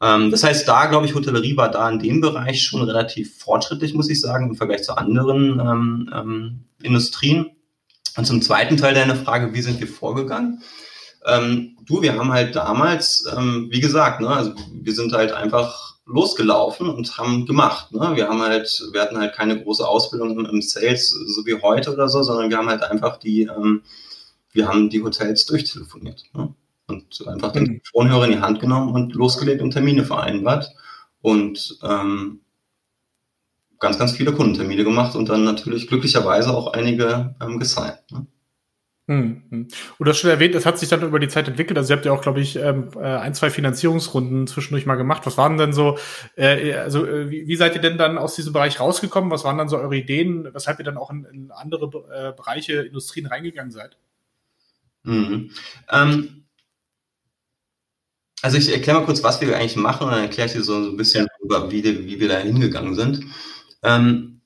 Ähm, 0.00 0.30
das 0.30 0.42
heißt, 0.42 0.66
da 0.66 0.86
glaube 0.86 1.06
ich, 1.06 1.14
Hotellerie 1.14 1.56
war 1.56 1.70
da 1.70 1.88
in 1.90 1.98
dem 1.98 2.20
Bereich 2.22 2.62
schon 2.62 2.82
relativ 2.82 3.38
fortschrittlich, 3.38 3.92
muss 3.92 4.08
ich 4.08 4.20
sagen, 4.20 4.48
im 4.48 4.56
Vergleich 4.56 4.82
zu 4.82 4.96
anderen 4.96 5.60
ähm, 5.60 6.10
ähm, 6.14 6.64
Industrien. 6.82 7.50
Und 8.16 8.24
zum 8.24 8.40
zweiten 8.40 8.78
Teil 8.78 8.94
deiner 8.94 9.16
Frage, 9.16 9.52
wie 9.52 9.60
sind 9.60 9.78
wir 9.78 9.86
vorgegangen? 9.86 10.62
Ähm, 11.26 11.76
du, 11.84 12.00
wir 12.00 12.18
haben 12.18 12.32
halt 12.32 12.56
damals, 12.56 13.26
ähm, 13.36 13.68
wie 13.70 13.80
gesagt, 13.80 14.22
ne, 14.22 14.28
also 14.28 14.54
wir 14.72 14.94
sind 14.94 15.12
halt 15.12 15.32
einfach 15.32 15.89
losgelaufen 16.06 16.88
und 16.88 17.18
haben 17.18 17.46
gemacht. 17.46 17.92
Ne? 17.92 18.12
Wir 18.14 18.28
haben 18.28 18.40
halt, 18.40 18.82
wir 18.92 19.00
hatten 19.00 19.18
halt 19.18 19.34
keine 19.34 19.62
große 19.62 19.86
Ausbildung 19.86 20.44
im 20.44 20.62
Sales, 20.62 21.10
so 21.10 21.46
wie 21.46 21.60
heute 21.60 21.92
oder 21.92 22.08
so, 22.08 22.22
sondern 22.22 22.50
wir 22.50 22.58
haben 22.58 22.68
halt 22.68 22.82
einfach 22.82 23.18
die, 23.18 23.42
ähm, 23.42 23.82
wir 24.52 24.68
haben 24.68 24.90
die 24.90 25.02
Hotels 25.02 25.46
durchtelefoniert. 25.46 26.24
Ne? 26.34 26.54
Und 26.88 27.26
einfach 27.28 27.52
den 27.52 27.62
mhm. 27.64 27.66
Telefonhörer 27.66 28.24
in 28.24 28.32
die 28.32 28.40
Hand 28.40 28.60
genommen 28.60 28.92
und 28.92 29.14
losgelegt 29.14 29.62
und 29.62 29.70
Termine 29.70 30.04
vereinbart. 30.04 30.74
Und 31.22 31.78
ähm, 31.82 32.40
ganz, 33.78 33.98
ganz 33.98 34.12
viele 34.12 34.32
Kundentermine 34.32 34.84
gemacht 34.84 35.16
und 35.16 35.28
dann 35.28 35.44
natürlich 35.44 35.88
glücklicherweise 35.88 36.54
auch 36.54 36.72
einige 36.72 37.34
ähm, 37.40 37.58
gesigned. 37.58 38.00
Ne? 38.10 38.26
Hm, 39.10 39.42
hm. 39.50 39.68
Und 39.98 40.06
du 40.06 40.08
hast 40.08 40.18
schon 40.18 40.30
erwähnt, 40.30 40.54
es 40.54 40.64
hat 40.64 40.78
sich 40.78 40.88
dann 40.88 41.02
über 41.02 41.18
die 41.18 41.26
Zeit 41.26 41.48
entwickelt. 41.48 41.76
Also 41.76 41.92
ihr 41.92 41.96
habt 41.96 42.06
ja 42.06 42.12
auch, 42.12 42.22
glaube 42.22 42.40
ich, 42.40 42.54
ähm, 42.54 42.90
äh, 42.94 43.00
ein, 43.00 43.34
zwei 43.34 43.50
Finanzierungsrunden 43.50 44.46
zwischendurch 44.46 44.86
mal 44.86 44.94
gemacht. 44.94 45.26
Was 45.26 45.36
waren 45.36 45.58
denn 45.58 45.72
so, 45.72 45.98
äh, 46.36 46.74
also 46.74 47.04
äh, 47.04 47.28
wie, 47.28 47.48
wie 47.48 47.56
seid 47.56 47.74
ihr 47.74 47.80
denn 47.80 47.98
dann 47.98 48.18
aus 48.18 48.36
diesem 48.36 48.52
Bereich 48.52 48.78
rausgekommen? 48.78 49.32
Was 49.32 49.42
waren 49.42 49.58
dann 49.58 49.68
so 49.68 49.78
eure 49.78 49.96
Ideen, 49.96 50.48
weshalb 50.54 50.78
ihr 50.78 50.84
dann 50.84 50.96
auch 50.96 51.10
in, 51.10 51.50
andere 51.50 51.88
Bereiche, 51.88 52.82
Industrien 52.82 53.26
reingegangen 53.26 53.72
seid? 53.72 53.96
Mhm. 55.02 55.50
Ähm, 55.90 56.44
also 58.42 58.58
ich 58.58 58.72
erkläre 58.72 59.00
mal 59.00 59.06
kurz, 59.06 59.24
was 59.24 59.40
wir 59.40 59.56
eigentlich 59.56 59.74
machen 59.74 60.06
und 60.06 60.12
dann 60.12 60.22
erkläre 60.22 60.46
ich 60.46 60.52
dir 60.52 60.62
so, 60.62 60.76
ein 60.76 60.96
bisschen, 60.96 61.26
ja. 61.50 61.68
wie, 61.68 61.82
wie 61.82 62.20
wir 62.20 62.28
da 62.28 62.38
hingegangen 62.38 62.94
sind. 62.94 63.24
Ähm, 63.82 64.39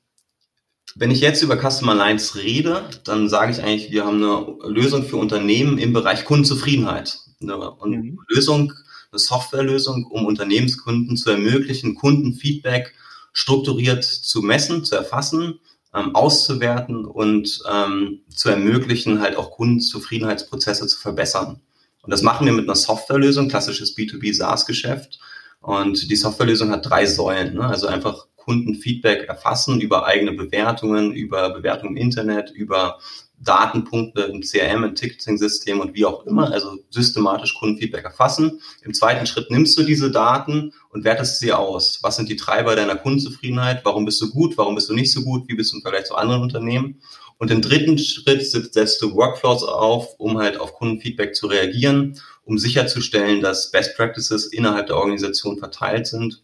wenn 0.97 1.11
ich 1.11 1.21
jetzt 1.21 1.43
über 1.43 1.57
Customer 1.57 1.95
Lines 1.95 2.37
rede, 2.37 2.89
dann 3.05 3.29
sage 3.29 3.53
ich 3.53 3.63
eigentlich, 3.63 3.91
wir 3.91 4.05
haben 4.05 4.23
eine 4.23 4.73
Lösung 4.73 5.05
für 5.05 5.17
Unternehmen 5.17 5.79
im 5.79 5.93
Bereich 5.93 6.25
Kundenzufriedenheit. 6.25 7.19
Eine, 7.41 7.57
mhm. 7.85 8.21
Lösung, 8.29 8.73
eine 9.11 9.19
Softwarelösung, 9.19 10.07
um 10.07 10.25
Unternehmenskunden 10.25 11.17
zu 11.17 11.31
ermöglichen, 11.31 11.95
Kundenfeedback 11.95 12.95
strukturiert 13.33 14.05
zu 14.05 14.43
messen, 14.43 14.85
zu 14.85 14.95
erfassen, 14.95 15.59
ähm, 15.93 16.15
auszuwerten 16.15 17.05
und 17.05 17.61
ähm, 17.71 18.21
zu 18.29 18.49
ermöglichen, 18.49 19.21
halt 19.21 19.37
auch 19.37 19.51
Kundenzufriedenheitsprozesse 19.51 20.87
zu 20.87 20.99
verbessern. 20.99 21.61
Und 22.03 22.11
das 22.11 22.23
machen 22.23 22.47
wir 22.47 22.53
mit 22.53 22.65
einer 22.65 22.77
Softwarelösung, 22.77 23.49
klassisches 23.49 23.97
B2B 23.97 24.35
SaaS-Geschäft. 24.35 25.19
Und 25.61 26.11
die 26.11 26.17
Softwarelösung 26.17 26.71
hat 26.71 26.89
drei 26.89 27.07
Säulen. 27.07 27.55
Ne? 27.55 27.67
Also 27.67 27.87
einfach 27.87 28.27
Kundenfeedback 28.45 29.29
erfassen 29.29 29.81
über 29.81 30.07
eigene 30.07 30.33
Bewertungen, 30.33 31.13
über 31.13 31.51
Bewertungen 31.51 31.97
im 31.97 32.03
Internet, 32.03 32.51
über 32.51 32.99
Datenpunkte 33.41 34.23
im 34.23 34.43
CRM, 34.43 34.85
im 34.85 34.95
Ticketing-System 34.95 35.81
und 35.81 35.95
wie 35.95 36.05
auch 36.05 36.25
immer, 36.27 36.53
also 36.53 36.79
systematisch 36.91 37.55
Kundenfeedback 37.55 38.05
erfassen. 38.05 38.61
Im 38.83 38.95
zweiten 38.95 39.27
Schritt 39.27 39.51
nimmst 39.51 39.79
du 39.79 39.83
diese 39.83 40.11
Daten 40.11 40.73
und 40.91 41.05
wertest 41.05 41.41
sie 41.41 41.53
aus. 41.53 41.99
Was 42.03 42.17
sind 42.17 42.29
die 42.29 42.37
Treiber 42.37 42.77
deiner 42.77 42.97
Kundenzufriedenheit? 42.97 43.85
Warum 43.85 44.05
bist 44.05 44.21
du 44.21 44.31
gut? 44.31 44.57
Warum 44.57 44.75
bist 44.75 44.89
du 44.89 44.95
nicht 44.95 45.13
so 45.13 45.23
gut? 45.23 45.49
Wie 45.49 45.55
bist 45.55 45.73
du 45.73 45.77
im 45.77 45.83
Vergleich 45.83 46.05
zu 46.05 46.15
anderen 46.15 46.43
Unternehmen? 46.43 47.01
Und 47.37 47.51
im 47.51 47.61
dritten 47.61 47.99
Schritt 47.99 48.47
setzt 48.47 49.03
du 49.03 49.15
Workflows 49.15 49.65
auf, 49.65 50.15
um 50.19 50.39
halt 50.39 50.57
auf 50.57 50.75
Kundenfeedback 50.75 51.35
zu 51.35 51.49
reagieren, 51.49 52.21
um 52.45 52.59
sicherzustellen, 52.59 53.41
dass 53.41 53.73
Best 53.73 53.97
Practices 53.97 54.47
innerhalb 54.47 54.87
der 54.87 54.97
Organisation 54.97 55.59
verteilt 55.59 56.07
sind 56.07 56.44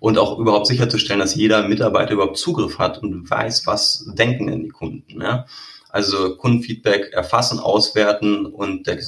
und 0.00 0.18
auch 0.18 0.38
überhaupt 0.38 0.66
sicherzustellen, 0.66 1.20
dass 1.20 1.34
jeder 1.34 1.66
Mitarbeiter 1.68 2.12
überhaupt 2.12 2.38
Zugriff 2.38 2.78
hat 2.78 3.02
und 3.02 3.28
weiß, 3.28 3.66
was 3.66 4.06
denken 4.14 4.46
denn 4.46 4.62
die 4.64 4.70
Kunden. 4.70 5.20
Ja? 5.20 5.46
Also 5.90 6.36
Kundenfeedback 6.36 7.12
erfassen, 7.12 7.58
auswerten 7.58 8.46
und 8.46 8.86
der, 8.86 8.98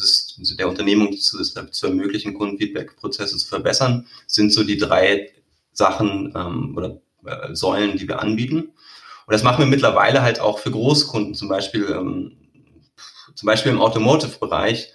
der 0.59 0.69
Unternehmung 0.69 1.17
zu, 1.17 1.43
zu 1.43 1.87
ermöglichen, 1.87 2.35
Kundenfeedback-Prozesse 2.35 3.37
zu 3.37 3.47
verbessern, 3.47 4.07
sind 4.27 4.53
so 4.53 4.65
die 4.65 4.79
drei 4.79 5.31
Sachen 5.73 6.33
ähm, 6.37 6.77
oder 6.77 7.01
äh, 7.25 7.55
Säulen, 7.55 7.97
die 7.97 8.09
wir 8.09 8.21
anbieten. 8.21 8.73
Und 9.27 9.33
das 9.33 9.45
machen 9.45 9.61
wir 9.61 9.67
mittlerweile 9.67 10.23
halt 10.23 10.41
auch 10.41 10.59
für 10.59 10.73
Großkunden, 10.73 11.35
zum 11.35 11.49
Beispiel, 11.49 11.87
ähm, 11.89 12.37
zum 13.35 13.47
Beispiel 13.47 13.73
im 13.73 13.81
Automotive-Bereich 13.81 14.93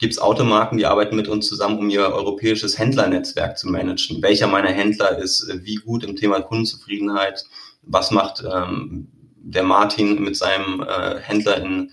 gibt 0.00 0.14
es 0.14 0.18
Automarken, 0.18 0.78
die 0.78 0.86
arbeiten 0.86 1.14
mit 1.14 1.28
uns 1.28 1.46
zusammen, 1.46 1.78
um 1.78 1.90
ihr 1.90 2.00
europäisches 2.00 2.78
Händlernetzwerk 2.78 3.58
zu 3.58 3.68
managen. 3.68 4.22
Welcher 4.22 4.48
meiner 4.48 4.72
Händler 4.72 5.18
ist 5.18 5.48
äh, 5.48 5.64
wie 5.64 5.76
gut 5.76 6.02
im 6.02 6.16
Thema 6.16 6.40
Kundenzufriedenheit? 6.40 7.44
Was 7.82 8.10
macht 8.10 8.42
ähm, 8.44 9.08
der 9.42 9.62
Martin 9.62 10.22
mit 10.22 10.36
seinem 10.36 10.82
äh, 10.82 11.18
Händler 11.20 11.62
in, 11.62 11.92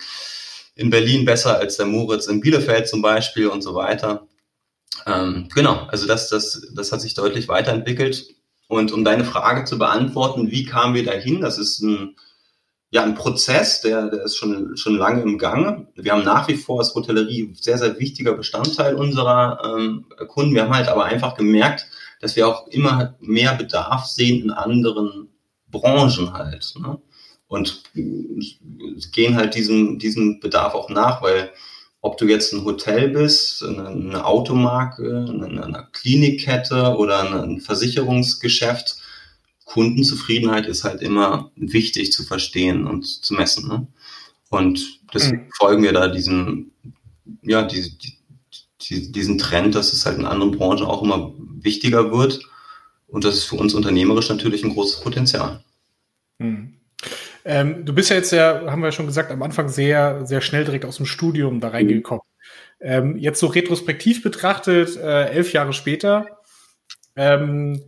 in 0.76 0.90
Berlin 0.90 1.26
besser 1.26 1.58
als 1.58 1.78
der 1.78 1.86
Moritz 1.86 2.28
in 2.28 2.42
Bielefeld 2.42 2.88
zum 2.88 3.02
Beispiel 3.02 3.48
und 3.48 3.62
so 3.62 3.74
weiter. 3.74 4.28
Ähm, 5.06 5.48
genau, 5.54 5.88
also 5.88 6.08
das, 6.08 6.30
das, 6.30 6.68
das 6.74 6.92
hat 6.92 7.02
sich 7.02 7.14
deutlich 7.14 7.48
weiterentwickelt. 7.48 8.26
Und 8.68 8.92
um 8.92 9.06
deine 9.06 9.24
Frage 9.24 9.64
zu 9.64 9.78
beantworten, 9.78 10.52
wie 10.52 10.66
kamen 10.66 10.94
wir 10.94 11.06
dahin? 11.06 11.40
Das 11.40 11.58
ist 11.58 11.80
ein, 11.82 12.16
ja, 12.89 13.03
ein 13.03 13.15
Prozess, 13.15 13.82
der, 13.82 14.10
der 14.10 14.24
ist 14.24 14.38
schon, 14.38 14.77
schon 14.77 14.98
lange 14.98 15.22
im 15.22 15.38
Gange. 15.38 15.88
Wir 15.96 16.13
haben 16.13 16.24
nach 16.24 16.48
wie 16.48 16.56
vor 16.56 16.79
als 16.79 16.96
Hotellerie 16.96 17.53
sehr, 17.60 17.77
sehr 17.77 18.00
wichtiger 18.00 18.34
Bestandteil 18.34 18.96
unserer 18.96 19.77
ähm, 19.77 20.06
Kunden. 20.27 20.56
Wir 20.56 20.63
haben 20.63 20.74
halt 20.74 20.88
aber 20.88 21.06
einfach 21.06 21.36
gemerkt, 21.36 21.88
dass 22.22 22.36
wir 22.36 22.48
auch 22.48 22.67
immer 22.67 23.15
mehr 23.20 23.56
Bedarf 23.56 24.06
sehen 24.06 24.41
in 24.41 24.51
anderen 24.51 25.29
Branchen 25.70 26.34
halt. 26.34 26.74
Ne? 26.79 26.98
und 27.48 27.84
gehen 27.94 29.36
halt 29.36 29.56
diesem, 29.56 30.00
diesem 30.00 30.39
Bedarf 30.39 30.74
auch 30.74 30.89
nach, 30.89 31.22
weil 31.22 31.51
ob 32.01 32.17
du 32.17 32.25
jetzt 32.25 32.53
ein 32.53 32.63
Hotel 32.63 33.10
bist, 33.10 33.63
eine, 33.63 34.24
Automarke, 34.25 35.25
eine, 35.27 35.88
Klinikkette 35.94 36.96
oder 36.96 37.44
ein 37.44 37.60
Versicherungsgeschäft, 37.60 38.97
Kundenzufriedenheit 39.68 40.66
ist 40.66 40.84
halt 40.84 41.02
immer 41.02 41.52
wichtig 41.56 42.12
zu 42.14 42.24
verstehen 42.24 42.88
und 42.88 43.06
zu 43.06 43.34
messen. 43.34 43.68
Ne? 43.68 43.88
Und 44.50 45.02
deswegen 45.14 45.44
mhm. 45.44 45.52
folgen 45.58 45.84
wir 45.84 45.92
da 45.92 46.08
diesem, 46.08 46.72
ja, 47.42 47.64
die, 47.64 47.92
die, 48.82 49.12
diesen 49.12 49.38
Trend, 49.38 49.76
dass 49.76 49.92
es 49.92 50.06
halt 50.06 50.18
in 50.18 50.26
anderen 50.26 50.54
Branchen 50.54 50.86
auch 50.86 51.04
immer 51.04 51.34
wichtiger 51.38 52.12
wird. 52.12 52.40
Und 53.08 53.26
das 53.26 53.36
ist 53.36 53.44
für 53.44 53.58
uns 53.58 53.74
unternehmerisch 53.74 54.30
natürlich 54.30 54.64
ein 54.64 54.74
großes 54.74 55.02
Potenzial. 55.02 55.64
Mhm. 56.40 56.78
Ähm, 57.44 57.86
du 57.86 57.94
bist 57.94 58.10
ja 58.10 58.16
jetzt 58.16 58.32
ja, 58.32 58.72
haben 58.72 58.82
wir 58.82 58.88
ja 58.88 58.92
schon 58.94 59.06
gesagt, 59.06 59.32
am 59.32 59.44
Anfang 59.44 59.68
sehr, 59.68 60.26
sehr 60.26 60.42
schnell 60.42 60.64
direkt 60.64 60.86
aus 60.86 60.98
dem 60.98 61.06
Studium 61.06 61.60
da 61.60 61.70
reingekommen. 61.70 62.24
Ähm, 62.80 63.18
jetzt 63.18 63.40
so 63.40 63.48
retrospektiv 63.48 64.24
betrachtet, 64.24 64.96
äh, 64.96 65.30
elf 65.30 65.52
Jahre 65.52 65.74
später, 65.74 66.40
ähm, 67.16 67.82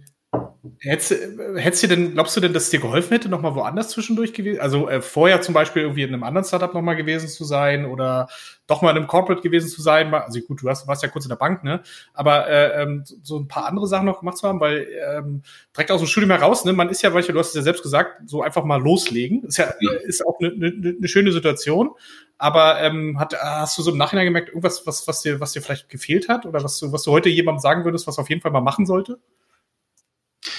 Hättest, 0.82 1.16
hättest 1.56 1.84
du 1.84 1.88
denn, 1.88 2.14
glaubst 2.14 2.36
du 2.36 2.42
denn, 2.42 2.54
dass 2.54 2.64
es 2.64 2.70
dir 2.70 2.80
geholfen 2.80 3.12
hätte, 3.12 3.30
nochmal 3.30 3.56
woanders 3.56 3.90
zwischendurch 3.90 4.34
gewesen? 4.34 4.60
Also 4.60 4.90
äh, 4.90 5.02
vorher 5.02 5.42
zum 5.42 5.54
Beispiel 5.54 5.82
irgendwie 5.82 6.04
in 6.04 6.14
einem 6.14 6.24
anderen 6.24 6.46
Startup 6.46 6.74
nochmal 6.74 6.96
gewesen 6.98 7.30
zu 7.30 7.46
sein 7.46 7.86
oder 7.86 8.28
doch 8.68 8.82
mal 8.82 8.92
in 8.92 8.98
einem 8.98 9.08
Corporate 9.08 9.42
gewesen 9.42 9.70
zu 9.70 9.82
sein? 9.82 10.14
Also 10.14 10.42
gut, 10.42 10.62
du 10.62 10.70
hast, 10.70 10.86
warst 10.88 11.02
ja 11.02 11.10
kurz 11.10 11.26
in 11.26 11.30
der 11.30 11.38
Bank, 11.38 11.64
ne? 11.64 11.82
Aber 12.14 12.48
äh, 12.48 12.84
ähm, 12.84 13.04
so 13.24 13.40
ein 13.40 13.48
paar 13.48 13.66
andere 13.66 13.88
Sachen 13.88 14.06
noch 14.06 14.20
gemacht 14.20 14.38
zu 14.38 14.48
haben, 14.48 14.60
weil 14.60 14.88
ähm, 15.18 15.44
direkt 15.76 15.92
aus 15.92 16.02
dem 16.02 16.08
Studium 16.08 16.32
heraus, 16.32 16.66
ne, 16.66 16.74
man 16.74 16.90
ist 16.90 17.02
ja, 17.02 17.14
weil 17.14 17.24
du 17.24 17.40
hast 17.40 17.50
es 17.50 17.56
ja 17.56 17.62
selbst 17.62 17.82
gesagt, 17.82 18.30
so 18.30 18.42
einfach 18.44 18.64
mal 18.66 18.82
loslegen. 18.82 19.46
Ist 19.46 19.58
ja, 19.58 19.74
ja. 19.80 19.92
ist 20.04 20.26
auch 20.26 20.40
eine 20.40 20.56
ne, 20.56 20.96
ne 21.00 21.08
schöne 21.08 21.32
Situation. 21.32 21.92
Aber 22.38 22.82
ähm, 22.82 23.20
hat, 23.20 23.34
hast 23.42 23.78
du 23.78 23.82
so 23.82 23.92
im 23.92 23.98
Nachhinein 23.98 24.26
gemerkt, 24.26 24.50
irgendwas, 24.50 24.86
was, 24.86 25.08
was 25.08 25.22
dir, 25.22 25.40
was 25.40 25.54
dir 25.54 25.62
vielleicht 25.62 25.90
gefehlt 25.90 26.30
hat 26.30 26.46
oder 26.46 26.64
was 26.64 26.80
du, 26.80 26.92
was 26.92 27.04
du 27.04 27.12
heute 27.12 27.30
jemandem 27.30 27.60
sagen 27.60 27.86
würdest, 27.86 28.08
was 28.08 28.20
auf 28.20 28.30
jeden 28.30 28.42
Fall 28.42 28.52
mal 28.52 28.62
machen 28.62 28.86
sollte? 28.86 29.20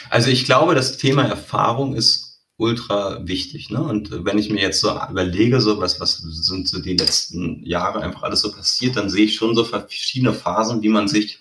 Also 0.08 0.30
ich 0.30 0.44
glaube, 0.44 0.75
das 0.75 0.99
Thema 0.99 1.25
Erfahrung 1.25 1.94
ist 1.94 2.30
ultra 2.60 3.26
wichtig. 3.26 3.70
Ne? 3.70 3.82
Und 3.82 4.25
wenn 4.25 4.38
ich 4.38 4.50
mir 4.50 4.60
jetzt 4.60 4.80
so 4.80 4.90
überlege, 5.10 5.60
so 5.60 5.80
was, 5.80 5.99
was 5.99 6.18
sind 6.18 6.68
so 6.68 6.80
die 6.80 6.96
letzten 6.96 7.64
Jahre 7.64 8.02
einfach 8.02 8.22
alles 8.22 8.42
so 8.42 8.52
passiert, 8.52 8.96
dann 8.96 9.08
sehe 9.08 9.25
ich 9.25 9.34
schon 9.34 9.56
so 9.56 9.64
verschiedene 9.64 10.34
Phasen, 10.34 10.82
wie 10.82 10.90
man 10.90 11.08
sich, 11.08 11.40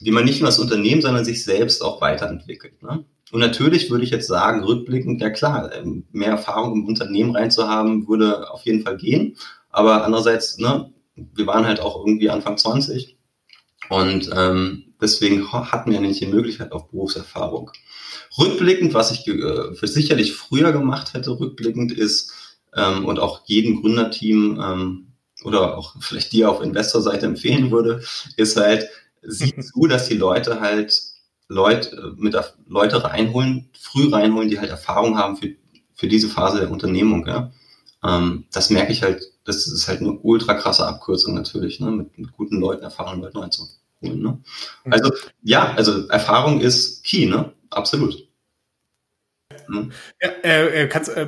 wie 0.00 0.10
man 0.10 0.24
nicht 0.24 0.40
nur 0.40 0.48
das 0.48 0.58
Unternehmen, 0.58 1.00
sondern 1.00 1.24
sich 1.24 1.44
selbst 1.44 1.82
auch 1.82 2.00
weiterentwickelt. 2.00 2.82
Ne? 2.82 3.04
Und 3.30 3.40
natürlich 3.40 3.90
würde 3.90 4.04
ich 4.04 4.10
jetzt 4.10 4.26
sagen, 4.26 4.64
rückblickend, 4.64 5.20
ja 5.20 5.30
klar, 5.30 5.72
ähm, 5.72 6.06
mehr 6.12 6.28
Erfahrung 6.28 6.72
im 6.72 6.86
Unternehmen 6.86 7.34
reinzuhaben, 7.34 8.08
würde 8.08 8.50
auf 8.50 8.62
jeden 8.64 8.82
Fall 8.82 8.96
gehen. 8.96 9.36
Aber 9.70 10.04
andererseits, 10.04 10.58
ne, 10.58 10.92
wir 11.14 11.46
waren 11.46 11.66
halt 11.66 11.80
auch 11.80 12.04
irgendwie 12.04 12.30
Anfang 12.30 12.58
20 12.58 13.16
und 13.88 14.30
ähm, 14.34 14.93
deswegen 15.04 15.52
hatten 15.52 15.92
wir 15.92 16.00
nicht 16.00 16.20
die 16.20 16.26
Möglichkeit 16.26 16.72
auf 16.72 16.90
Berufserfahrung. 16.90 17.70
Rückblickend, 18.38 18.94
was 18.94 19.12
ich 19.12 19.28
äh, 19.28 19.74
für 19.74 19.86
sicherlich 19.86 20.32
früher 20.32 20.72
gemacht 20.72 21.14
hätte, 21.14 21.38
rückblickend 21.38 21.92
ist, 21.92 22.32
ähm, 22.76 23.04
und 23.04 23.18
auch 23.18 23.42
jedem 23.46 23.80
Gründerteam 23.80 24.60
ähm, 24.60 25.06
oder 25.44 25.76
auch 25.76 25.94
vielleicht 26.00 26.32
dir 26.32 26.50
auf 26.50 26.62
Investorseite 26.62 27.26
empfehlen 27.26 27.70
würde, 27.70 28.02
ist 28.36 28.56
halt, 28.56 28.88
sieh 29.22 29.54
zu, 29.56 29.86
dass 29.88 30.08
die 30.08 30.16
Leute 30.16 30.60
halt 30.60 31.00
Leute, 31.48 31.96
äh, 31.96 32.20
mit 32.20 32.36
Leute 32.66 33.04
reinholen, 33.04 33.70
früh 33.78 34.08
reinholen, 34.08 34.48
die 34.48 34.58
halt 34.58 34.70
Erfahrung 34.70 35.18
haben 35.18 35.36
für, 35.36 35.54
für 35.94 36.08
diese 36.08 36.28
Phase 36.28 36.60
der 36.60 36.70
Unternehmung. 36.70 37.26
Ja? 37.26 37.52
Ähm, 38.02 38.46
das 38.52 38.70
merke 38.70 38.92
ich 38.92 39.02
halt, 39.02 39.22
das 39.44 39.66
ist 39.66 39.88
halt 39.88 40.00
eine 40.00 40.12
ultra 40.12 40.54
krasse 40.54 40.86
Abkürzung 40.86 41.34
natürlich, 41.34 41.80
ne? 41.80 41.90
mit, 41.90 42.18
mit 42.18 42.32
guten 42.32 42.58
Leuten, 42.60 42.82
erfahrenen 42.82 43.22
Leuten 43.22 43.38
reinzuholen. 43.38 43.74
Ne? 44.00 44.12
Mhm. 44.12 44.42
Also 44.92 45.12
ja, 45.42 45.72
also 45.74 46.08
Erfahrung 46.08 46.60
ist 46.60 47.04
key, 47.04 47.26
ne? 47.26 47.52
Absolut. 47.70 48.28
Hm? 49.66 49.92
Ja, 50.20 50.28
äh, 50.42 50.82
äh, 50.82 50.88
kannst, 50.88 51.16
äh, 51.16 51.26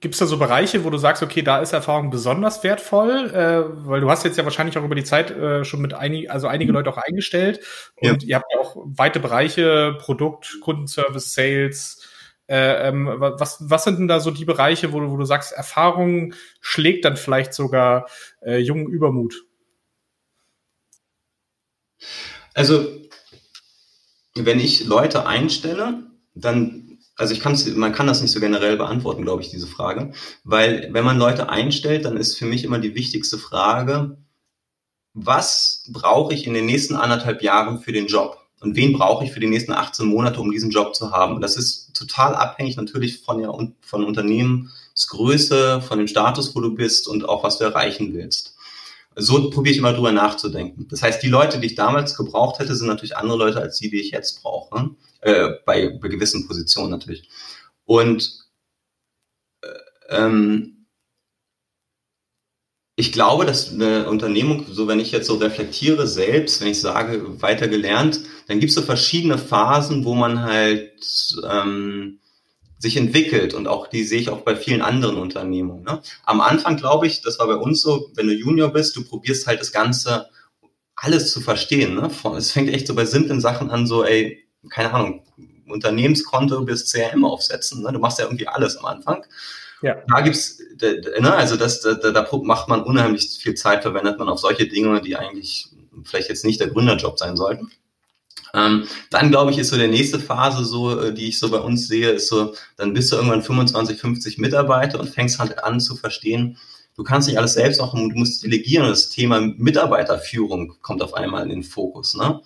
Gibt 0.00 0.14
es 0.14 0.18
da 0.18 0.26
so 0.26 0.38
Bereiche, 0.38 0.84
wo 0.84 0.90
du 0.90 0.98
sagst, 0.98 1.22
okay, 1.22 1.42
da 1.42 1.58
ist 1.58 1.72
Erfahrung 1.72 2.10
besonders 2.10 2.62
wertvoll? 2.62 3.30
Äh, 3.30 3.86
weil 3.86 4.00
du 4.00 4.10
hast 4.10 4.24
jetzt 4.24 4.36
ja 4.36 4.44
wahrscheinlich 4.44 4.76
auch 4.78 4.84
über 4.84 4.94
die 4.94 5.04
Zeit 5.04 5.30
äh, 5.30 5.64
schon 5.64 5.80
mit 5.80 5.94
einig, 5.94 6.30
also 6.30 6.46
einige 6.48 6.72
Leute 6.72 6.90
auch 6.90 6.98
eingestellt 6.98 7.60
und 7.96 8.22
ja. 8.22 8.28
ihr 8.28 8.36
habt 8.36 8.52
ja 8.52 8.60
auch 8.60 8.76
weite 8.76 9.20
Bereiche, 9.20 9.96
Produkt, 9.98 10.58
Kundenservice, 10.60 11.34
Sales. 11.34 12.08
Äh, 12.48 12.88
ähm, 12.88 13.10
was, 13.16 13.58
was 13.60 13.84
sind 13.84 13.98
denn 13.98 14.08
da 14.08 14.20
so 14.20 14.30
die 14.30 14.44
Bereiche, 14.44 14.92
wo 14.92 15.00
du, 15.00 15.10
wo 15.10 15.16
du 15.16 15.24
sagst, 15.24 15.52
Erfahrung 15.52 16.34
schlägt 16.60 17.04
dann 17.04 17.16
vielleicht 17.16 17.54
sogar 17.54 18.06
äh, 18.42 18.58
jungen 18.58 18.86
Übermut? 18.86 19.46
Also, 22.54 22.86
wenn 24.34 24.60
ich 24.60 24.84
Leute 24.84 25.26
einstelle, 25.26 26.04
dann, 26.34 26.98
also 27.16 27.32
ich 27.32 27.40
kann 27.40 27.58
man 27.76 27.92
kann 27.92 28.06
das 28.06 28.22
nicht 28.22 28.32
so 28.32 28.40
generell 28.40 28.76
beantworten, 28.76 29.22
glaube 29.22 29.42
ich, 29.42 29.50
diese 29.50 29.66
Frage, 29.66 30.12
weil 30.44 30.88
wenn 30.92 31.04
man 31.04 31.18
Leute 31.18 31.48
einstellt, 31.48 32.04
dann 32.04 32.16
ist 32.16 32.36
für 32.36 32.46
mich 32.46 32.64
immer 32.64 32.78
die 32.78 32.94
wichtigste 32.94 33.38
Frage, 33.38 34.18
was 35.14 35.84
brauche 35.90 36.34
ich 36.34 36.46
in 36.46 36.54
den 36.54 36.66
nächsten 36.66 36.94
anderthalb 36.94 37.42
Jahren 37.42 37.80
für 37.80 37.92
den 37.92 38.06
Job? 38.06 38.38
Und 38.60 38.76
wen 38.76 38.92
brauche 38.92 39.24
ich 39.24 39.32
für 39.32 39.40
die 39.40 39.46
nächsten 39.46 39.72
18 39.72 40.06
Monate, 40.06 40.40
um 40.40 40.50
diesen 40.50 40.70
Job 40.70 40.94
zu 40.94 41.12
haben? 41.12 41.40
Das 41.40 41.56
ist 41.56 41.94
total 41.94 42.34
abhängig 42.34 42.76
natürlich 42.76 43.20
von 43.20 43.38
der 43.38 43.52
von 43.80 44.04
Unternehmensgröße, 44.04 45.82
von 45.82 45.98
dem 45.98 46.08
Status, 46.08 46.54
wo 46.54 46.60
du 46.60 46.74
bist 46.74 47.08
und 47.08 47.28
auch 47.28 47.44
was 47.44 47.58
du 47.58 47.64
erreichen 47.64 48.14
willst 48.14 48.55
so 49.16 49.50
probiere 49.50 49.72
ich 49.72 49.78
immer 49.78 49.94
drüber 49.94 50.12
nachzudenken. 50.12 50.86
Das 50.88 51.02
heißt, 51.02 51.22
die 51.22 51.28
Leute, 51.28 51.58
die 51.58 51.68
ich 51.68 51.74
damals 51.74 52.16
gebraucht 52.16 52.58
hätte, 52.58 52.76
sind 52.76 52.86
natürlich 52.86 53.16
andere 53.16 53.38
Leute 53.38 53.60
als 53.60 53.78
die, 53.78 53.90
die 53.90 54.00
ich 54.00 54.10
jetzt 54.10 54.42
brauche. 54.42 54.90
Äh, 55.20 55.54
bei, 55.64 55.98
bei 56.00 56.08
gewissen 56.08 56.46
Positionen 56.46 56.90
natürlich. 56.90 57.28
Und 57.86 58.44
äh, 59.62 59.68
ähm, 60.10 60.86
ich 62.94 63.12
glaube, 63.12 63.46
dass 63.46 63.72
eine 63.72 64.08
Unternehmung, 64.08 64.66
so 64.70 64.86
wenn 64.86 65.00
ich 65.00 65.12
jetzt 65.12 65.26
so 65.26 65.34
reflektiere 65.36 66.06
selbst, 66.06 66.60
wenn 66.60 66.68
ich 66.68 66.80
sage, 66.80 67.42
weiter 67.42 67.68
gelernt, 67.68 68.20
dann 68.48 68.60
gibt 68.60 68.70
es 68.70 68.76
so 68.76 68.82
verschiedene 68.82 69.38
Phasen, 69.38 70.04
wo 70.04 70.14
man 70.14 70.42
halt 70.42 70.92
ähm, 71.50 72.20
sich 72.78 72.96
entwickelt 72.96 73.54
und 73.54 73.68
auch 73.68 73.86
die 73.86 74.04
sehe 74.04 74.20
ich 74.20 74.30
auch 74.30 74.42
bei 74.42 74.54
vielen 74.54 74.82
anderen 74.82 75.16
Unternehmungen. 75.16 75.84
Ne? 75.84 76.02
Am 76.24 76.40
Anfang 76.40 76.76
glaube 76.76 77.06
ich, 77.06 77.22
das 77.22 77.38
war 77.38 77.46
bei 77.46 77.56
uns 77.56 77.80
so, 77.80 78.10
wenn 78.14 78.26
du 78.26 78.34
Junior 78.34 78.70
bist, 78.72 78.96
du 78.96 79.04
probierst 79.04 79.46
halt 79.46 79.60
das 79.60 79.72
Ganze 79.72 80.28
alles 80.94 81.32
zu 81.32 81.40
verstehen. 81.40 81.94
Ne? 81.94 82.10
Es 82.36 82.52
fängt 82.52 82.68
echt 82.70 82.86
so 82.86 82.94
bei 82.94 83.04
simplen 83.04 83.40
Sachen 83.40 83.70
an, 83.70 83.86
so 83.86 84.04
ey, 84.04 84.46
keine 84.68 84.92
Ahnung, 84.92 85.22
Unternehmenskonto 85.68 86.62
bis 86.64 86.90
CRM 86.90 87.24
aufsetzen. 87.24 87.82
Ne? 87.82 87.92
Du 87.92 87.98
machst 87.98 88.18
ja 88.18 88.26
irgendwie 88.26 88.48
alles 88.48 88.76
am 88.76 88.84
Anfang. 88.84 89.24
Ja. 89.82 90.02
Da 90.08 90.20
gibt's, 90.20 90.60
ne, 90.80 91.34
also 91.34 91.56
das, 91.56 91.80
da, 91.80 91.94
da 91.94 92.28
macht 92.42 92.68
man 92.68 92.82
unheimlich 92.82 93.38
viel 93.40 93.54
Zeit, 93.54 93.82
verwendet 93.82 94.18
man 94.18 94.28
auf 94.28 94.38
solche 94.38 94.66
Dinge, 94.66 95.00
die 95.00 95.16
eigentlich 95.16 95.68
vielleicht 96.04 96.28
jetzt 96.28 96.44
nicht 96.44 96.60
der 96.60 96.68
Gründerjob 96.68 97.18
sein 97.18 97.36
sollten. 97.36 97.70
Ähm, 98.56 98.86
dann 99.10 99.30
glaube 99.30 99.50
ich, 99.50 99.58
ist 99.58 99.68
so 99.68 99.76
der 99.76 99.88
nächste 99.88 100.18
Phase 100.18 100.64
so, 100.64 100.98
äh, 100.98 101.12
die 101.12 101.28
ich 101.28 101.38
so 101.38 101.50
bei 101.50 101.58
uns 101.58 101.86
sehe, 101.86 102.10
ist 102.10 102.28
so, 102.28 102.54
dann 102.78 102.94
bist 102.94 103.12
du 103.12 103.16
irgendwann 103.16 103.42
25, 103.42 103.98
50 103.98 104.38
Mitarbeiter 104.38 104.98
und 104.98 105.10
fängst 105.10 105.38
halt 105.38 105.62
an 105.62 105.78
zu 105.78 105.94
verstehen, 105.94 106.56
du 106.96 107.04
kannst 107.04 107.28
nicht 107.28 107.36
alles 107.36 107.52
selbst 107.52 107.80
machen, 107.80 108.08
du 108.08 108.16
musst 108.16 108.42
delegieren 108.42 108.88
das 108.88 109.10
Thema 109.10 109.40
Mitarbeiterführung 109.40 110.74
kommt 110.80 111.02
auf 111.02 111.12
einmal 111.12 111.42
in 111.42 111.50
den 111.50 111.62
Fokus. 111.64 112.14
Ne? 112.16 112.40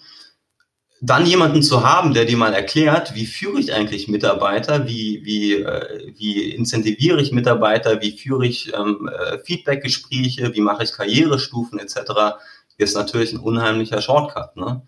Dann 1.01 1.27
jemanden 1.27 1.63
zu 1.63 1.85
haben, 1.85 2.13
der 2.13 2.25
dir 2.25 2.37
mal 2.37 2.53
erklärt, 2.53 3.15
wie 3.15 3.25
führe 3.25 3.61
ich 3.61 3.73
eigentlich 3.73 4.09
Mitarbeiter, 4.09 4.89
wie, 4.89 5.23
wie, 5.25 5.55
äh, 5.55 6.13
wie 6.19 6.51
incentiviere 6.51 7.23
ich 7.23 7.31
Mitarbeiter, 7.31 8.03
wie 8.03 8.19
führe 8.19 8.47
ich 8.47 8.73
ähm, 8.75 9.09
äh, 9.09 9.39
Feedbackgespräche, 9.45 10.53
wie 10.55 10.61
mache 10.61 10.83
ich 10.83 10.93
Karrierestufen 10.93 11.79
etc., 11.79 12.37
ist 12.79 12.95
natürlich 12.95 13.35
ein 13.35 13.41
unheimlicher 13.41 14.01
Shortcut. 14.01 14.57
Ne? 14.57 14.81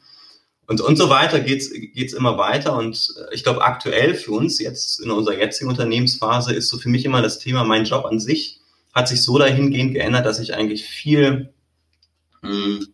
Und, 0.67 0.81
und 0.81 0.97
so 0.97 1.11
weiter 1.11 1.41
geht's 1.41 1.71
geht's 1.71 2.13
immer 2.13 2.39
weiter. 2.39 2.77
Und 2.77 3.15
äh, 3.19 3.35
ich 3.35 3.43
glaube, 3.43 3.63
aktuell 3.63 4.15
für 4.15 4.33
uns 4.33 4.59
jetzt 4.59 5.01
in 5.01 5.11
unserer 5.11 5.39
jetzigen 5.39 5.71
Unternehmensphase 5.71 6.55
ist 6.55 6.69
so 6.69 6.79
für 6.79 6.89
mich 6.89 7.05
immer 7.05 7.23
das 7.23 7.39
Thema, 7.39 7.65
mein 7.65 7.85
Job 7.85 8.05
an 8.05 8.21
sich 8.21 8.61
hat 8.93 9.09
sich 9.09 9.23
so 9.23 9.39
dahingehend 9.39 9.95
geändert, 9.95 10.27
dass 10.27 10.39
ich 10.39 10.55
eigentlich 10.55 10.85
viel, 10.85 11.53
mh, 12.43 12.51
hm, 12.51 12.87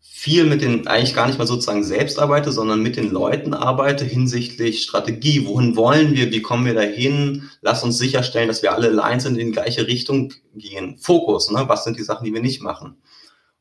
viel 0.00 0.44
mit 0.44 0.62
den, 0.62 0.86
eigentlich 0.86 1.14
gar 1.14 1.26
nicht 1.26 1.38
mal 1.38 1.46
sozusagen 1.46 1.84
selbst 1.84 2.18
arbeite, 2.18 2.52
sondern 2.52 2.82
mit 2.82 2.96
den 2.96 3.10
Leuten 3.10 3.54
arbeite 3.54 4.04
hinsichtlich 4.04 4.82
Strategie. 4.82 5.46
Wohin 5.46 5.76
wollen 5.76 6.14
wir? 6.14 6.30
Wie 6.32 6.42
kommen 6.42 6.66
wir 6.66 6.74
dahin? 6.74 7.48
Lass 7.62 7.84
uns 7.84 7.98
sicherstellen, 7.98 8.48
dass 8.48 8.62
wir 8.62 8.72
alle 8.72 8.88
allein 8.88 9.20
sind, 9.20 9.38
in 9.38 9.46
die 9.46 9.52
gleiche 9.52 9.86
Richtung 9.86 10.34
gehen. 10.54 10.98
Fokus, 10.98 11.50
ne? 11.50 11.64
Was 11.68 11.84
sind 11.84 11.98
die 11.98 12.02
Sachen, 12.02 12.24
die 12.24 12.34
wir 12.34 12.42
nicht 12.42 12.62
machen? 12.62 12.96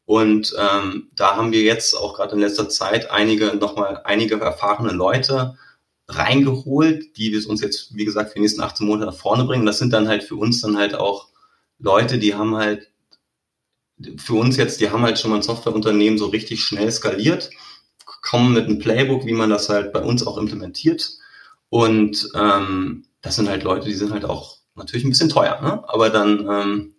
Und 0.07 0.55
ähm, 0.57 1.09
da 1.17 1.35
haben 1.35 1.51
wir 1.51 1.63
jetzt 1.63 1.93
auch 1.93 2.15
gerade 2.15 2.33
in 2.33 2.39
letzter 2.39 2.69
Zeit 2.69 3.11
einige, 3.11 3.47
nochmal 3.57 4.03
einige 4.05 4.39
erfahrene 4.39 4.93
Leute 4.93 5.57
reingeholt, 6.07 7.17
die 7.17 7.33
wir 7.33 7.49
uns 7.49 7.59
jetzt, 7.59 7.93
wie 7.93 8.05
gesagt, 8.05 8.29
für 8.29 8.35
die 8.35 8.39
nächsten 8.39 8.61
18 8.61 8.87
Monate 8.87 9.07
nach 9.07 9.17
vorne 9.17 9.43
bringen. 9.43 9.65
Das 9.65 9.79
sind 9.79 9.91
dann 9.91 10.07
halt 10.07 10.23
für 10.23 10.37
uns 10.37 10.61
dann 10.61 10.77
halt 10.77 10.95
auch 10.95 11.27
Leute, 11.77 12.19
die 12.19 12.35
haben 12.35 12.55
halt, 12.55 12.89
für 14.15 14.35
uns 14.35 14.55
jetzt, 14.55 14.79
die 14.79 14.91
haben 14.91 15.01
halt 15.01 15.19
schon 15.19 15.29
mal 15.29 15.37
ein 15.37 15.43
Softwareunternehmen 15.43 16.17
so 16.17 16.27
richtig 16.27 16.63
schnell 16.63 16.89
skaliert, 16.89 17.49
kommen 18.21 18.53
mit 18.53 18.63
einem 18.63 18.79
Playbook, 18.79 19.25
wie 19.25 19.33
man 19.33 19.49
das 19.49 19.67
halt 19.67 19.91
bei 19.91 20.01
uns 20.01 20.25
auch 20.25 20.37
implementiert. 20.37 21.17
Und 21.67 22.29
ähm, 22.33 23.03
das 23.21 23.35
sind 23.35 23.49
halt 23.49 23.63
Leute, 23.63 23.87
die 23.87 23.93
sind 23.93 24.13
halt 24.13 24.23
auch 24.23 24.59
natürlich 24.73 25.03
ein 25.03 25.09
bisschen 25.09 25.27
teuer, 25.27 25.59
ne? 25.59 25.83
aber 25.89 26.09
dann 26.09 26.47
ähm, 26.49 26.95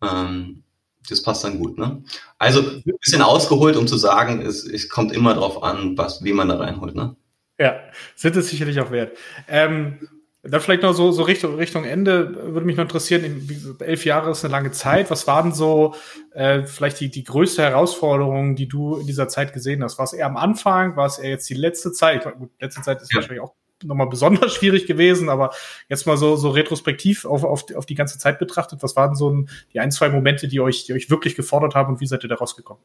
ähm, 0.00 0.64
das 1.08 1.22
passt 1.22 1.44
dann 1.44 1.58
gut. 1.58 1.78
Ne? 1.78 2.02
Also 2.38 2.60
ein 2.60 2.82
bisschen 3.00 3.22
ausgeholt, 3.22 3.76
um 3.76 3.86
zu 3.86 3.96
sagen, 3.96 4.40
es, 4.40 4.64
es 4.64 4.88
kommt 4.88 5.12
immer 5.12 5.34
darauf 5.34 5.62
an, 5.62 5.96
was, 5.96 6.22
wie 6.24 6.32
man 6.32 6.48
da 6.48 6.56
reinholt. 6.56 6.94
Ne? 6.94 7.16
Ja, 7.58 7.80
sind 8.14 8.36
es 8.36 8.50
sicherlich 8.50 8.80
auch 8.80 8.90
wert. 8.90 9.16
Ähm, 9.48 9.98
dann 10.42 10.60
vielleicht 10.60 10.82
noch 10.82 10.92
so, 10.92 11.10
so 11.10 11.22
Richtung, 11.24 11.56
Richtung 11.56 11.84
Ende 11.84 12.52
würde 12.52 12.64
mich 12.64 12.76
noch 12.76 12.84
interessieren, 12.84 13.48
elf 13.80 14.04
Jahre 14.04 14.30
ist 14.30 14.44
eine 14.44 14.52
lange 14.52 14.70
Zeit. 14.70 15.10
Was 15.10 15.26
waren 15.26 15.52
so 15.52 15.94
äh, 16.32 16.62
vielleicht 16.62 17.00
die, 17.00 17.10
die 17.10 17.24
größte 17.24 17.62
Herausforderung, 17.62 18.54
die 18.54 18.68
du 18.68 18.96
in 18.96 19.06
dieser 19.06 19.28
Zeit 19.28 19.52
gesehen 19.52 19.82
hast? 19.82 19.98
War 19.98 20.04
es 20.04 20.12
eher 20.12 20.26
am 20.26 20.36
Anfang? 20.36 20.96
War 20.96 21.06
es 21.06 21.18
eher 21.18 21.30
jetzt 21.30 21.50
die 21.50 21.54
letzte 21.54 21.92
Zeit? 21.92 22.24
Ich 22.24 22.32
gut, 22.38 22.50
letzte 22.60 22.82
Zeit 22.82 23.02
ist 23.02 23.12
ja. 23.12 23.16
wahrscheinlich 23.16 23.42
auch 23.42 23.54
nochmal 23.84 24.08
besonders 24.08 24.52
schwierig 24.54 24.86
gewesen, 24.86 25.28
aber 25.28 25.52
jetzt 25.88 26.06
mal 26.06 26.16
so, 26.16 26.36
so 26.36 26.50
retrospektiv 26.50 27.24
auf, 27.24 27.44
auf, 27.44 27.64
auf 27.74 27.86
die 27.86 27.94
ganze 27.94 28.18
Zeit 28.18 28.38
betrachtet, 28.38 28.82
was 28.82 28.96
waren 28.96 29.14
so 29.14 29.30
ein, 29.30 29.48
die 29.72 29.80
ein, 29.80 29.90
zwei 29.90 30.08
Momente, 30.08 30.48
die 30.48 30.60
euch, 30.60 30.86
die 30.86 30.92
euch 30.92 31.10
wirklich 31.10 31.34
gefordert 31.34 31.74
haben 31.74 31.94
und 31.94 32.00
wie 32.00 32.06
seid 32.06 32.24
ihr 32.24 32.28
da 32.28 32.36
rausgekommen? 32.36 32.82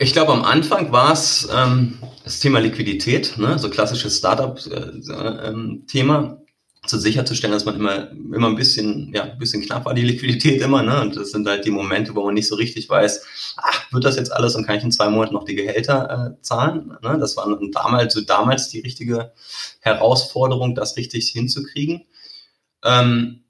Ich 0.00 0.12
glaube, 0.12 0.32
am 0.32 0.44
Anfang 0.44 0.92
war 0.92 1.12
es 1.12 1.48
ähm, 1.52 1.98
das 2.22 2.38
Thema 2.38 2.60
Liquidität, 2.60 3.36
ne? 3.36 3.58
so 3.58 3.68
klassisches 3.68 4.18
Startup-Thema. 4.18 6.18
Äh, 6.18 6.28
ähm, 6.28 6.47
zu 6.88 6.98
sicherzustellen, 6.98 7.52
dass 7.52 7.64
man 7.64 7.76
immer, 7.76 8.10
immer 8.10 8.48
ein 8.48 8.56
bisschen, 8.56 9.12
ja, 9.14 9.24
ein 9.24 9.38
bisschen 9.38 9.62
knapp 9.62 9.84
war, 9.84 9.94
die 9.94 10.02
Liquidität 10.02 10.60
immer, 10.60 10.82
ne? 10.82 11.00
Und 11.00 11.16
das 11.16 11.30
sind 11.30 11.46
halt 11.46 11.64
die 11.64 11.70
Momente, 11.70 12.14
wo 12.14 12.24
man 12.24 12.34
nicht 12.34 12.48
so 12.48 12.54
richtig 12.54 12.88
weiß, 12.88 13.24
ach, 13.56 13.92
wird 13.92 14.04
das 14.04 14.16
jetzt 14.16 14.32
alles 14.32 14.54
und 14.54 14.66
kann 14.66 14.76
ich 14.76 14.84
in 14.84 14.92
zwei 14.92 15.08
Monaten 15.08 15.34
noch 15.34 15.44
die 15.44 15.54
Gehälter 15.54 16.36
äh, 16.38 16.42
zahlen? 16.42 16.96
Ne? 17.02 17.18
Das 17.18 17.36
war 17.36 17.46
damals, 17.72 18.14
so 18.14 18.20
damals 18.20 18.68
die 18.68 18.80
richtige 18.80 19.32
Herausforderung, 19.80 20.74
das 20.74 20.96
richtig 20.96 21.28
hinzukriegen. 21.30 22.06
Ähm, 22.84 23.44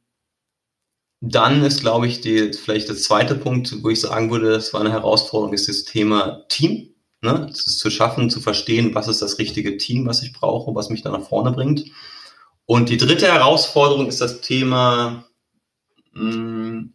dann 1.21 1.65
ist, 1.65 1.81
glaube 1.81 2.07
ich, 2.07 2.21
die, 2.21 2.53
vielleicht 2.53 2.89
der 2.89 2.97
zweite 2.97 3.35
Punkt, 3.35 3.83
wo 3.83 3.91
ich 3.91 4.01
sagen 4.01 4.31
würde, 4.31 4.53
das 4.53 4.73
war 4.73 4.81
eine 4.81 4.93
Herausforderung, 4.93 5.53
ist 5.53 5.69
das 5.69 5.85
Thema 5.85 6.45
Team. 6.49 6.95
Ne? 7.21 7.47
Das 7.49 7.67
ist 7.67 7.81
zu 7.81 7.91
schaffen, 7.91 8.31
zu 8.31 8.41
verstehen, 8.41 8.95
was 8.95 9.09
ist 9.09 9.23
das 9.23 9.39
richtige 9.39 9.77
Team, 9.77 10.07
was 10.07 10.23
ich 10.23 10.33
brauche, 10.33 10.75
was 10.75 10.91
mich 10.91 11.03
da 11.03 11.11
nach 11.11 11.27
vorne 11.27 11.51
bringt. 11.51 11.87
Und 12.71 12.91
die 12.91 12.99
dritte 12.99 13.33
Herausforderung 13.33 14.09
ist 14.09 14.21
das 14.21 14.43
Thema 14.43 15.25
mh, 16.13 16.21
hm, 16.21 16.93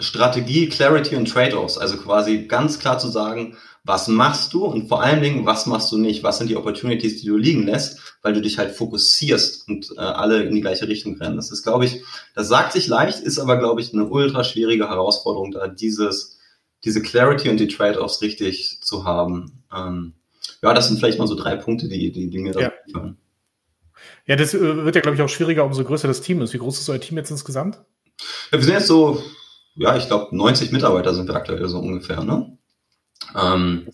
Strategie, 0.00 0.68
Clarity 0.68 1.14
und 1.14 1.30
Trade-offs. 1.30 1.78
Also 1.78 1.96
quasi 1.98 2.46
ganz 2.48 2.80
klar 2.80 2.98
zu 2.98 3.06
sagen, 3.06 3.56
was 3.84 4.08
machst 4.08 4.52
du 4.54 4.64
und 4.64 4.88
vor 4.88 5.04
allen 5.04 5.22
Dingen, 5.22 5.46
was 5.46 5.66
machst 5.66 5.92
du 5.92 5.98
nicht? 5.98 6.24
Was 6.24 6.38
sind 6.38 6.50
die 6.50 6.56
Opportunities, 6.56 7.20
die 7.20 7.28
du 7.28 7.36
liegen 7.36 7.62
lässt, 7.62 8.16
weil 8.22 8.32
du 8.32 8.42
dich 8.42 8.58
halt 8.58 8.72
fokussierst 8.72 9.68
und 9.68 9.92
äh, 9.96 10.00
alle 10.00 10.42
in 10.42 10.56
die 10.56 10.60
gleiche 10.60 10.88
Richtung 10.88 11.16
rennen. 11.18 11.36
Das 11.36 11.52
ist, 11.52 11.62
glaube 11.62 11.84
ich, 11.84 12.02
das 12.34 12.48
sagt 12.48 12.72
sich 12.72 12.88
leicht, 12.88 13.20
ist 13.20 13.38
aber, 13.38 13.56
glaube 13.56 13.80
ich, 13.80 13.92
eine 13.92 14.06
ultra 14.06 14.42
schwierige 14.42 14.88
Herausforderung, 14.88 15.52
da 15.52 15.68
dieses, 15.68 16.40
diese 16.82 17.02
Clarity 17.02 17.50
und 17.50 17.60
die 17.60 17.68
Trade-offs 17.68 18.20
richtig 18.20 18.80
zu 18.82 19.04
haben. 19.04 19.62
Ähm, 19.72 20.14
ja, 20.60 20.74
das 20.74 20.88
sind 20.88 20.98
vielleicht 20.98 21.20
mal 21.20 21.28
so 21.28 21.36
drei 21.36 21.54
Punkte, 21.54 21.86
die, 21.86 22.10
die, 22.10 22.30
die 22.30 22.38
mir 22.40 22.52
da 22.52 22.60
ja. 22.60 22.72
fallen. 22.92 23.16
Ja, 24.26 24.36
das 24.36 24.54
äh, 24.54 24.84
wird 24.84 24.94
ja, 24.94 25.00
glaube 25.00 25.16
ich, 25.16 25.22
auch 25.22 25.28
schwieriger, 25.28 25.64
umso 25.64 25.84
größer 25.84 26.08
das 26.08 26.20
Team 26.20 26.40
ist. 26.42 26.52
Wie 26.54 26.58
groß 26.58 26.78
ist 26.78 26.88
euer 26.88 27.00
Team 27.00 27.16
jetzt 27.18 27.30
insgesamt? 27.30 27.76
Ja, 28.50 28.58
wir 28.58 28.64
sind 28.64 28.74
jetzt 28.74 28.86
so, 28.86 29.22
ja, 29.76 29.96
ich 29.96 30.06
glaube, 30.06 30.36
90 30.36 30.72
Mitarbeiter 30.72 31.14
sind 31.14 31.28
wir 31.28 31.34
aktuell 31.34 31.66
so 31.68 31.78
ungefähr, 31.78 32.22
ne? 32.22 32.56
Ähm, 33.34 33.88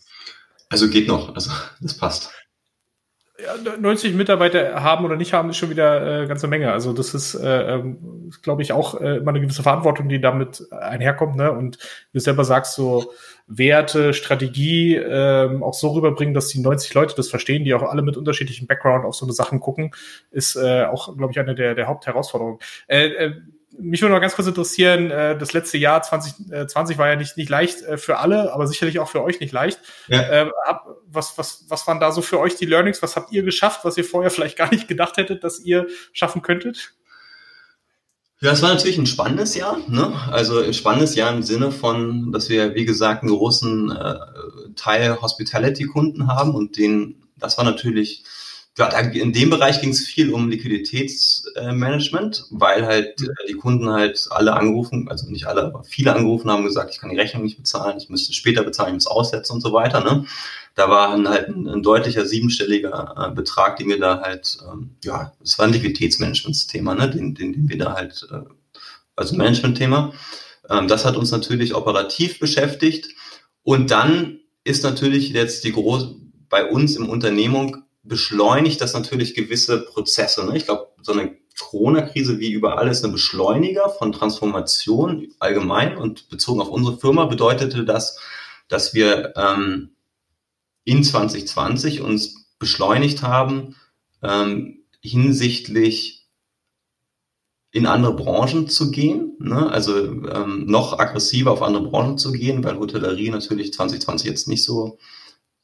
also 0.69 0.89
geht 0.89 1.09
noch, 1.09 1.35
also 1.35 1.51
das 1.81 1.97
passt. 1.97 2.33
Ja, 3.43 3.55
90 3.79 4.15
Mitarbeiter 4.15 4.83
haben 4.83 5.05
oder 5.05 5.17
nicht 5.17 5.33
haben, 5.33 5.51
ist 5.51 5.57
schon 5.57 5.71
wieder 5.71 6.23
äh, 6.23 6.27
ganze 6.27 6.47
Menge. 6.47 6.73
Also 6.73 6.93
das 6.93 7.15
ist, 7.15 7.35
äh, 7.35 7.75
ähm, 7.75 7.99
glaube 8.43 8.63
ich, 8.63 8.73
auch 8.73 9.01
äh, 9.01 9.17
immer 9.17 9.31
eine 9.31 9.41
gewisse 9.41 9.63
Verantwortung, 9.63 10.09
die 10.09 10.21
damit 10.21 10.67
einherkommt. 10.73 11.37
Ne? 11.37 11.53
Und 11.53 11.79
wie 12.13 12.19
du 12.19 12.21
selber 12.21 12.45
sagst, 12.45 12.75
so 12.75 13.13
Werte, 13.47 14.13
Strategie 14.13 14.95
ähm, 14.95 15.63
auch 15.63 15.75
so 15.75 15.89
rüberbringen, 15.89 16.35
dass 16.35 16.49
die 16.49 16.61
90 16.61 16.95
Leute 16.95 17.15
das 17.17 17.29
verstehen, 17.29 17.65
die 17.65 17.75
auch 17.75 17.83
alle 17.83 18.03
mit 18.03 18.17
unterschiedlichem 18.17 18.67
Background 18.67 19.05
auf 19.05 19.17
so 19.17 19.27
eine 19.27 19.33
Sachen 19.33 19.61
gucken, 19.61 19.93
ist 20.31 20.57
äh, 20.57 20.85
auch, 20.85 21.17
glaube 21.17 21.33
ich, 21.33 21.41
eine 21.41 21.55
der, 21.55 21.75
der 21.75 21.89
Hauptherausforderungen. 21.89 22.59
Äh, 22.87 23.09
äh, 23.09 23.33
mich 23.79 24.03
würde 24.03 24.15
noch 24.15 24.21
ganz 24.21 24.35
kurz 24.35 24.49
interessieren, 24.49 25.11
äh, 25.11 25.39
das 25.39 25.53
letzte 25.53 25.79
Jahr 25.79 26.03
2020 26.03 26.99
war 26.99 27.09
ja 27.09 27.17
nicht, 27.17 27.37
nicht 27.37 27.49
leicht 27.49 27.83
äh, 27.83 27.97
für 27.99 28.19
alle, 28.19 28.53
aber 28.53 28.67
sicherlich 28.67 28.99
auch 28.99 29.09
für 29.09 29.23
euch 29.23 29.41
nicht 29.41 29.53
leicht. 29.53 29.81
Ja. 30.09 30.21
Äh, 30.21 30.51
was, 31.07 31.39
was, 31.39 31.67
was 31.69 31.87
waren 31.87 32.01
da 32.01 32.13
so 32.13 32.23
für 32.23 32.39
euch 32.39 32.57
die 32.57 32.67
Learnings? 32.67 33.03
Was 33.03 33.17
habt 33.17 33.33
ihr 33.33 33.43
geschafft, 33.43 33.85
was 33.85 33.97
ihr 33.97 34.05
vorher 34.05 34.31
vielleicht 34.31 34.57
gar 34.57 34.71
nicht 34.71 34.89
gedacht 34.89 35.17
hättet, 35.17 35.45
dass 35.45 35.61
ihr 35.61 35.87
schaffen 36.13 36.43
könntet? 36.43 36.95
Ja, 38.43 38.53
es 38.53 38.63
war 38.63 38.71
natürlich 38.71 38.97
ein 38.97 39.07
spannendes 39.07 39.55
Jahr. 39.55 39.77
Ne? 39.87 40.15
Also 40.31 40.61
ein 40.61 40.73
spannendes 40.73 41.15
Jahr 41.15 41.31
im 41.31 41.43
Sinne 41.43 41.71
von, 41.71 42.33
dass 42.33 42.49
wir, 42.49 42.75
wie 42.75 42.87
gesagt, 42.87 43.23
einen 43.23 43.37
großen 43.37 43.91
äh, 43.91 44.15
Teil 44.77 45.21
Hospitality-Kunden 45.21 46.27
haben 46.27 46.55
und 46.55 46.79
den, 46.79 47.23
das 47.37 47.59
war 47.59 47.65
natürlich, 47.65 48.25
in 49.13 49.33
dem 49.33 49.51
Bereich 49.51 49.81
ging 49.81 49.91
es 49.91 50.07
viel 50.07 50.33
um 50.33 50.49
Liquiditätsmanagement, 50.49 52.47
weil 52.51 52.87
halt 52.87 53.21
äh, 53.21 53.27
die 53.49 53.55
Kunden 53.55 53.91
halt 53.91 54.27
alle 54.31 54.55
angerufen, 54.55 55.09
also 55.09 55.29
nicht 55.29 55.47
alle, 55.47 55.65
aber 55.65 55.85
viele 55.85 56.15
angerufen 56.15 56.51
haben 56.51 56.65
gesagt, 56.65 56.91
ich 56.93 56.99
kann 56.99 57.11
die 57.11 57.19
Rechnung 57.19 57.43
nicht 57.43 57.59
bezahlen, 57.59 57.99
ich 57.99 58.09
müsste 58.09 58.33
später 58.33 58.63
bezahlen, 58.63 58.91
ich 58.91 58.95
muss 58.95 59.07
aussetzen 59.07 59.55
und 59.55 59.61
so 59.61 59.73
weiter. 59.73 60.03
Ne? 60.03 60.25
da 60.75 60.89
war 60.89 61.11
halt 61.11 61.49
ein, 61.49 61.69
ein 61.69 61.83
deutlicher 61.83 62.25
siebenstelliger 62.25 63.15
äh, 63.17 63.35
Betrag, 63.35 63.77
den 63.77 63.89
wir 63.89 63.99
da 63.99 64.21
halt, 64.21 64.59
ähm, 64.71 64.97
ja, 65.05 65.33
es 65.43 65.59
war 65.59 65.67
ein 65.67 65.73
Liquiditätsmanagementsthema, 65.73 66.95
ne, 66.95 67.11
den, 67.11 67.35
den, 67.35 67.53
den 67.53 67.69
wir 67.69 67.79
da 67.79 67.95
halt, 67.95 68.27
äh, 68.31 68.41
also 69.17 69.37
Managementthema. 69.37 70.13
Ähm, 70.69 70.89
das 70.89 71.05
hat 71.05 71.17
uns 71.17 71.33
natürlich 71.33 71.75
operativ 71.75 72.39
beschäftigt. 72.39 73.09
Und 73.63 73.91
dann 73.91 74.41
ist 74.65 74.83
natürlich 74.83 75.31
jetzt 75.31 75.65
die 75.65 75.73
große, 75.73 76.15
bei 76.49 76.65
uns 76.65 76.97
im 76.97 77.09
Unternehmung 77.09 77.85
beschleunigt 78.03 78.81
das 78.81 78.95
natürlich 78.95 79.35
gewisse 79.35 79.83
Prozesse. 79.83 80.45
Ne? 80.47 80.57
Ich 80.57 80.65
glaube, 80.65 80.89
so 81.03 81.13
eine 81.13 81.37
Corona-Krise 81.59 82.39
wie 82.39 82.53
überall 82.53 82.89
ist 82.89 83.05
ein 83.05 83.13
Beschleuniger 83.13 83.91
von 83.91 84.13
Transformation 84.13 85.29
allgemein 85.39 85.97
und 85.97 86.29
bezogen 86.29 86.61
auf 86.61 86.69
unsere 86.69 86.99
Firma 86.99 87.27
bedeutete 87.27 87.85
das, 87.85 88.19
dass 88.69 88.95
wir 88.95 89.35
ähm, 89.37 89.91
in 90.85 91.05
2020 91.05 92.01
uns 92.01 92.47
beschleunigt 92.59 93.23
haben 93.23 93.77
ähm, 94.23 94.85
hinsichtlich 95.03 96.29
in 97.73 97.87
andere 97.87 98.17
Branchen 98.17 98.69
zu 98.69 98.91
gehen, 98.91 99.37
ne? 99.39 99.71
also 99.71 99.97
ähm, 99.97 100.67
noch 100.67 100.99
aggressiver 100.99 101.53
auf 101.53 101.63
andere 101.63 101.89
Branchen 101.89 102.19
zu 102.19 102.33
gehen, 102.33 102.65
weil 102.65 102.79
Hotellerie 102.79 103.31
natürlich 103.31 103.73
2020 103.73 104.29
jetzt 104.29 104.49
nicht 104.49 104.65
so, 104.65 104.99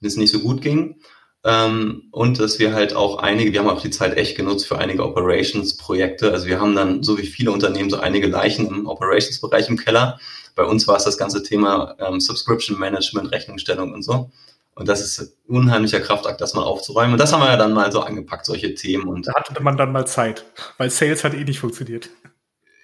jetzt 0.00 0.16
nicht 0.16 0.30
so 0.30 0.38
gut 0.38 0.62
ging. 0.62 1.00
Ähm, 1.46 2.08
und 2.10 2.40
dass 2.40 2.58
wir 2.58 2.74
halt 2.74 2.96
auch 2.96 3.18
einige, 3.18 3.52
wir 3.52 3.60
haben 3.60 3.68
auch 3.68 3.80
die 3.80 3.90
Zeit 3.90 4.16
echt 4.16 4.36
genutzt 4.36 4.66
für 4.66 4.78
einige 4.78 5.04
Operations-Projekte. 5.04 6.32
Also 6.32 6.46
wir 6.48 6.60
haben 6.60 6.74
dann, 6.74 7.04
so 7.04 7.18
wie 7.18 7.26
viele 7.26 7.52
Unternehmen, 7.52 7.88
so 7.88 8.00
einige 8.00 8.26
Leichen 8.26 8.66
im 8.66 8.88
Operations-Bereich 8.88 9.68
im 9.68 9.76
Keller. 9.76 10.18
Bei 10.56 10.64
uns 10.64 10.88
war 10.88 10.96
es 10.96 11.04
das 11.04 11.16
ganze 11.16 11.44
Thema 11.44 11.94
ähm, 12.00 12.18
Subscription 12.18 12.80
Management, 12.80 13.30
Rechnungsstellung 13.30 13.92
und 13.92 14.02
so. 14.02 14.28
Und 14.74 14.88
das 14.88 15.00
ist 15.00 15.38
unheimlicher 15.46 16.00
Kraftakt, 16.00 16.40
das 16.40 16.54
mal 16.54 16.64
aufzuräumen. 16.64 17.12
Und 17.12 17.20
das 17.20 17.32
haben 17.32 17.40
wir 17.40 17.48
ja 17.48 17.56
dann 17.56 17.72
mal 17.72 17.92
so 17.92 18.00
angepackt, 18.00 18.44
solche 18.44 18.74
Themen. 18.74 19.06
Und 19.06 19.28
da 19.28 19.34
hatte 19.34 19.62
man 19.62 19.76
dann 19.76 19.92
mal 19.92 20.06
Zeit, 20.06 20.44
weil 20.78 20.90
Sales 20.90 21.22
hat 21.22 21.32
eh 21.32 21.44
nicht 21.44 21.60
funktioniert. 21.60 22.10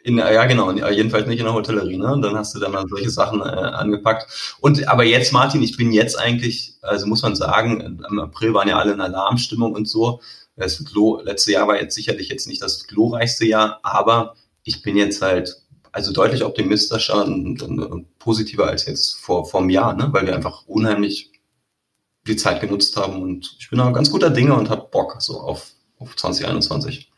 In, 0.04 0.18
ja, 0.18 0.44
genau, 0.46 0.72
jedenfalls 0.72 1.28
nicht 1.28 1.38
in 1.38 1.44
der 1.44 1.54
Hotellerie, 1.54 1.96
ne? 1.96 2.18
Dann 2.20 2.36
hast 2.36 2.54
du 2.54 2.58
dann 2.58 2.72
mal 2.72 2.84
solche 2.88 3.10
Sachen 3.10 3.40
äh, 3.40 3.44
angepackt. 3.44 4.56
Und 4.60 4.88
aber 4.88 5.04
jetzt, 5.04 5.32
Martin, 5.32 5.62
ich 5.62 5.76
bin 5.76 5.92
jetzt 5.92 6.18
eigentlich, 6.18 6.74
also 6.82 7.06
muss 7.06 7.22
man 7.22 7.36
sagen, 7.36 8.00
im 8.08 8.18
April 8.18 8.52
waren 8.52 8.68
ja 8.68 8.78
alle 8.78 8.94
in 8.94 9.00
Alarmstimmung 9.00 9.74
und 9.74 9.88
so. 9.88 10.20
Das 10.56 10.82
letzte 11.24 11.52
Jahr 11.52 11.68
war 11.68 11.80
jetzt 11.80 11.94
sicherlich 11.94 12.28
jetzt 12.28 12.46
nicht 12.48 12.62
das 12.62 12.86
glorreichste 12.86 13.46
Jahr, 13.46 13.80
aber 13.82 14.34
ich 14.64 14.82
bin 14.82 14.96
jetzt 14.96 15.22
halt 15.22 15.62
also 15.92 16.12
deutlich 16.12 16.42
optimistischer 16.42 17.24
und, 17.24 17.62
und, 17.62 17.78
und 17.80 18.18
positiver 18.18 18.66
als 18.66 18.86
jetzt 18.86 19.14
vor, 19.16 19.44
vor 19.46 19.60
einem 19.60 19.70
Jahr, 19.70 19.94
ne? 19.94 20.08
weil 20.10 20.26
wir 20.26 20.34
einfach 20.34 20.66
unheimlich 20.66 21.30
die 22.26 22.36
Zeit 22.36 22.60
genutzt 22.60 22.96
haben 22.96 23.20
und 23.20 23.56
ich 23.58 23.68
bin 23.68 23.80
auch 23.80 23.92
ganz 23.92 24.10
guter 24.10 24.30
Dinge 24.30 24.54
und 24.54 24.70
habe 24.70 24.88
Bock 24.90 25.16
so 25.20 25.40
auf, 25.40 25.72
auf 25.98 26.16
2021. 26.16 27.11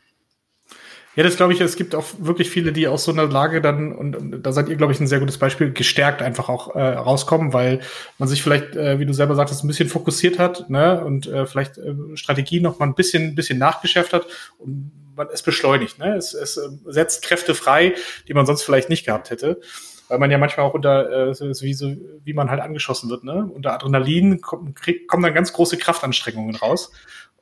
Ja, 1.15 1.23
das 1.23 1.37
glaube 1.37 1.53
ich, 1.53 1.61
es 1.61 1.77
gibt 1.77 1.95
auch 1.95 2.05
wirklich 2.19 2.49
viele, 2.49 2.73
die 2.73 2.87
aus 2.87 3.05
so 3.05 3.11
einer 3.11 3.25
Lage 3.25 3.61
dann, 3.61 3.93
und, 3.93 4.15
und 4.15 4.41
da 4.41 4.51
seid 4.51 4.67
ihr, 4.67 4.75
glaube 4.75 4.91
ich, 4.91 4.99
ein 4.99 5.07
sehr 5.07 5.19
gutes 5.19 5.37
Beispiel, 5.37 5.71
gestärkt 5.71 6.21
einfach 6.21 6.49
auch 6.49 6.75
äh, 6.75 6.81
rauskommen, 6.81 7.53
weil 7.53 7.79
man 8.17 8.27
sich 8.27 8.43
vielleicht, 8.43 8.75
äh, 8.75 8.99
wie 8.99 9.05
du 9.05 9.13
selber 9.13 9.35
sagtest, 9.35 9.63
ein 9.63 9.67
bisschen 9.67 9.87
fokussiert 9.89 10.39
hat 10.39 10.69
ne, 10.69 11.03
und 11.03 11.27
äh, 11.27 11.45
vielleicht 11.45 11.77
äh, 11.77 11.95
Strategie 12.15 12.59
noch 12.59 12.79
mal 12.79 12.85
ein 12.85 12.95
bisschen, 12.95 13.33
bisschen 13.35 13.57
nachgeschärft 13.57 14.11
hat 14.11 14.25
und 14.57 14.91
man 15.15 15.27
es 15.33 15.41
beschleunigt. 15.41 15.99
Ne? 15.99 16.15
Es, 16.15 16.33
es 16.33 16.57
äh, 16.57 16.69
setzt 16.85 17.23
Kräfte 17.23 17.55
frei, 17.55 17.95
die 18.27 18.33
man 18.33 18.45
sonst 18.45 18.63
vielleicht 18.63 18.89
nicht 18.89 19.05
gehabt 19.05 19.29
hätte 19.29 19.61
weil 20.07 20.19
man 20.19 20.31
ja 20.31 20.37
manchmal 20.37 20.65
auch 20.65 20.73
unter, 20.73 21.29
äh, 21.29 21.33
so, 21.33 21.45
wie, 21.45 21.73
so, 21.73 21.91
wie 22.23 22.33
man 22.33 22.49
halt 22.49 22.61
angeschossen 22.61 23.09
wird, 23.09 23.23
ne? 23.23 23.49
Unter 23.51 23.73
Adrenalin 23.73 24.41
kommt, 24.41 24.75
krieg, 24.75 25.07
kommen 25.07 25.23
dann 25.23 25.33
ganz 25.33 25.53
große 25.53 25.77
Kraftanstrengungen 25.77 26.55
raus. 26.55 26.91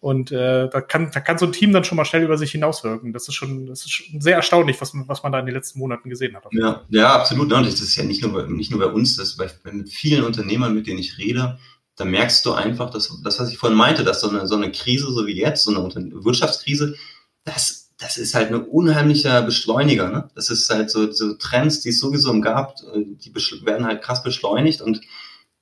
Und 0.04 0.34
äh, 0.34 0.68
da, 0.68 0.82
kann, 0.82 1.12
da 1.14 1.22
kann 1.22 1.38
so 1.38 1.46
ein 1.46 1.54
Team 1.54 1.72
dann 1.72 1.86
schon 1.86 1.96
mal 1.96 2.04
schnell 2.04 2.24
über 2.24 2.38
sich 2.38 2.52
hinauswirken. 2.52 3.14
Das 3.14 3.30
ist 3.30 3.36
schon, 3.36 3.68
das 3.68 3.86
ist 3.86 3.92
schon 3.92 4.20
sehr 4.20 4.36
erstaunlich, 4.36 4.82
was, 4.82 4.92
was 4.94 5.24
man 5.24 5.32
da 5.32 5.40
in 5.40 5.46
den 5.46 5.56
letzten 5.56 5.80
Monaten 5.80 6.10
gesehen 6.10 6.36
hat. 6.36 6.44
Ja, 6.52 6.84
ja, 6.90 7.14
absolut. 7.14 7.48
Ne? 7.48 7.64
Das 7.64 7.80
ist 7.80 7.96
ja 7.96 8.04
nicht 8.04 8.22
nur 8.22 8.34
bei, 8.34 8.46
nicht 8.52 8.70
nur 8.70 8.82
bei 8.82 8.88
uns, 8.88 9.16
das 9.16 9.30
ist 9.30 9.38
bei, 9.38 9.50
mit 9.72 9.90
vielen 9.90 10.26
Unternehmern, 10.26 10.76
mit 10.76 10.88
denen 10.88 11.00
ich 11.00 11.18
rede, 11.18 11.58
da 11.96 12.04
merkst 12.04 12.46
du 12.46 12.52
einfach, 12.52 12.90
dass 12.90 13.18
das, 13.24 13.40
was 13.40 13.50
ich 13.50 13.58
vorhin 13.58 13.78
meinte, 13.78 14.04
dass 14.04 14.20
so 14.20 14.30
eine, 14.30 14.46
so 14.46 14.58
eine 14.58 14.74
Krise, 14.74 15.10
so 15.10 15.26
wie 15.26 15.40
jetzt, 15.40 15.64
so 15.64 15.72
eine 15.72 16.12
Wirtschaftskrise, 16.26 16.98
das, 17.46 17.94
das 17.98 18.18
ist 18.18 18.36
halt 18.36 18.50
ein 18.50 18.62
unheimlicher 18.62 19.42
Beschleuniger. 19.42 20.10
Ne? 20.10 20.30
Das 20.36 20.50
ist 20.50 20.70
halt 20.70 20.92
so, 20.92 21.14
so 21.14 21.36
Trends, 21.36 21.80
die 21.80 21.90
es 21.90 22.02
sowieso 22.02 22.38
gab, 22.42 22.76
die 22.94 23.34
werden 23.66 23.86
halt 23.86 24.02
krass 24.02 24.22
beschleunigt 24.22 24.82
und 24.82 25.00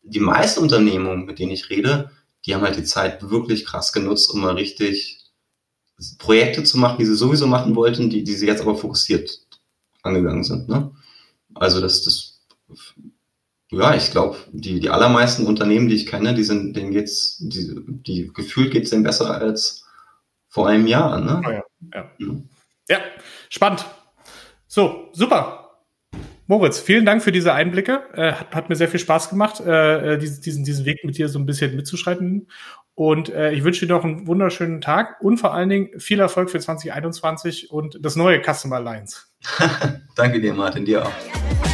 die 0.02 0.20
meisten 0.20 0.62
Unternehmungen, 0.62 1.26
mit 1.26 1.38
denen 1.38 1.52
ich 1.52 1.70
rede, 1.70 2.10
die 2.46 2.56
haben 2.56 2.64
halt 2.64 2.78
die 2.78 2.84
Zeit 2.84 3.30
wirklich 3.30 3.66
krass 3.66 3.94
genutzt, 3.94 4.32
um 4.34 4.42
mal 4.42 4.56
richtig 4.56 5.20
Projekte 6.18 6.64
zu 6.64 6.78
machen, 6.78 6.98
die 7.00 7.06
sie 7.06 7.16
sowieso 7.16 7.48
machen 7.48 7.76
wollten, 7.76 8.10
die, 8.10 8.24
die 8.24 8.34
sie 8.34 8.48
jetzt 8.48 8.62
aber 8.62 8.76
fokussiert 8.76 9.46
angegangen 10.02 10.44
sind. 10.44 10.68
Ne? 10.68 10.92
Also 11.54 11.80
das, 11.80 12.04
das, 12.04 12.42
ja, 13.70 13.96
ich 13.96 14.12
glaube, 14.12 14.38
die, 14.52 14.80
die 14.80 14.90
allermeisten 14.90 15.46
Unternehmen, 15.46 15.90
die 15.90 15.96
ich 15.96 16.08
kenne, 16.08 16.34
die 16.34 16.44
sind, 16.44 16.76
denen 16.76 16.92
geht's, 16.92 17.38
die, 17.40 17.76
die 17.88 18.32
gefühlt 18.34 18.72
geht's 18.72 18.90
denen 18.90 19.04
besser 19.04 19.32
als 19.36 19.86
vor 20.50 20.68
einem 20.68 20.88
Jahr. 20.88 21.20
Ne? 21.20 21.42
Oh 21.46 21.52
ja, 21.52 21.64
ja. 21.94 22.12
Mhm. 22.18 22.50
ja, 22.90 23.00
spannend. 23.50 23.86
So, 24.68 25.10
super. 25.14 25.61
Moritz, 26.52 26.80
vielen 26.80 27.06
Dank 27.06 27.24
für 27.24 27.32
diese 27.32 27.54
Einblicke. 27.54 28.02
Äh, 28.14 28.34
hat, 28.34 28.54
hat, 28.54 28.68
mir 28.68 28.76
sehr 28.76 28.90
viel 28.90 29.00
Spaß 29.00 29.30
gemacht, 29.30 29.62
äh, 29.62 30.16
äh 30.16 30.18
diesen, 30.18 30.66
diesen 30.66 30.84
Weg 30.84 31.02
mit 31.06 31.18
dir 31.18 31.30
so 31.30 31.40
ein 31.40 31.46
bisschen 31.46 31.78
mitzuschreiten. 31.78 32.50
Und 32.94 33.30
äh, 33.30 33.54
ich 33.54 33.64
wünsche 33.64 33.86
dir 33.88 33.94
noch 33.94 34.04
einen 34.04 34.28
wunderschönen 34.28 34.82
Tag 34.82 35.22
und 35.22 35.38
vor 35.38 35.54
allen 35.54 35.70
Dingen 35.70 35.98
viel 35.98 36.20
Erfolg 36.20 36.50
für 36.50 36.60
2021 36.60 37.72
und 37.72 38.00
das 38.02 38.18
neue 38.18 38.42
Customer 38.42 38.76
Alliance. 38.76 39.28
Danke 40.18 40.42
dir, 40.42 40.54
Martin, 40.54 40.84
dir 40.84 41.06
auch. 41.06 41.71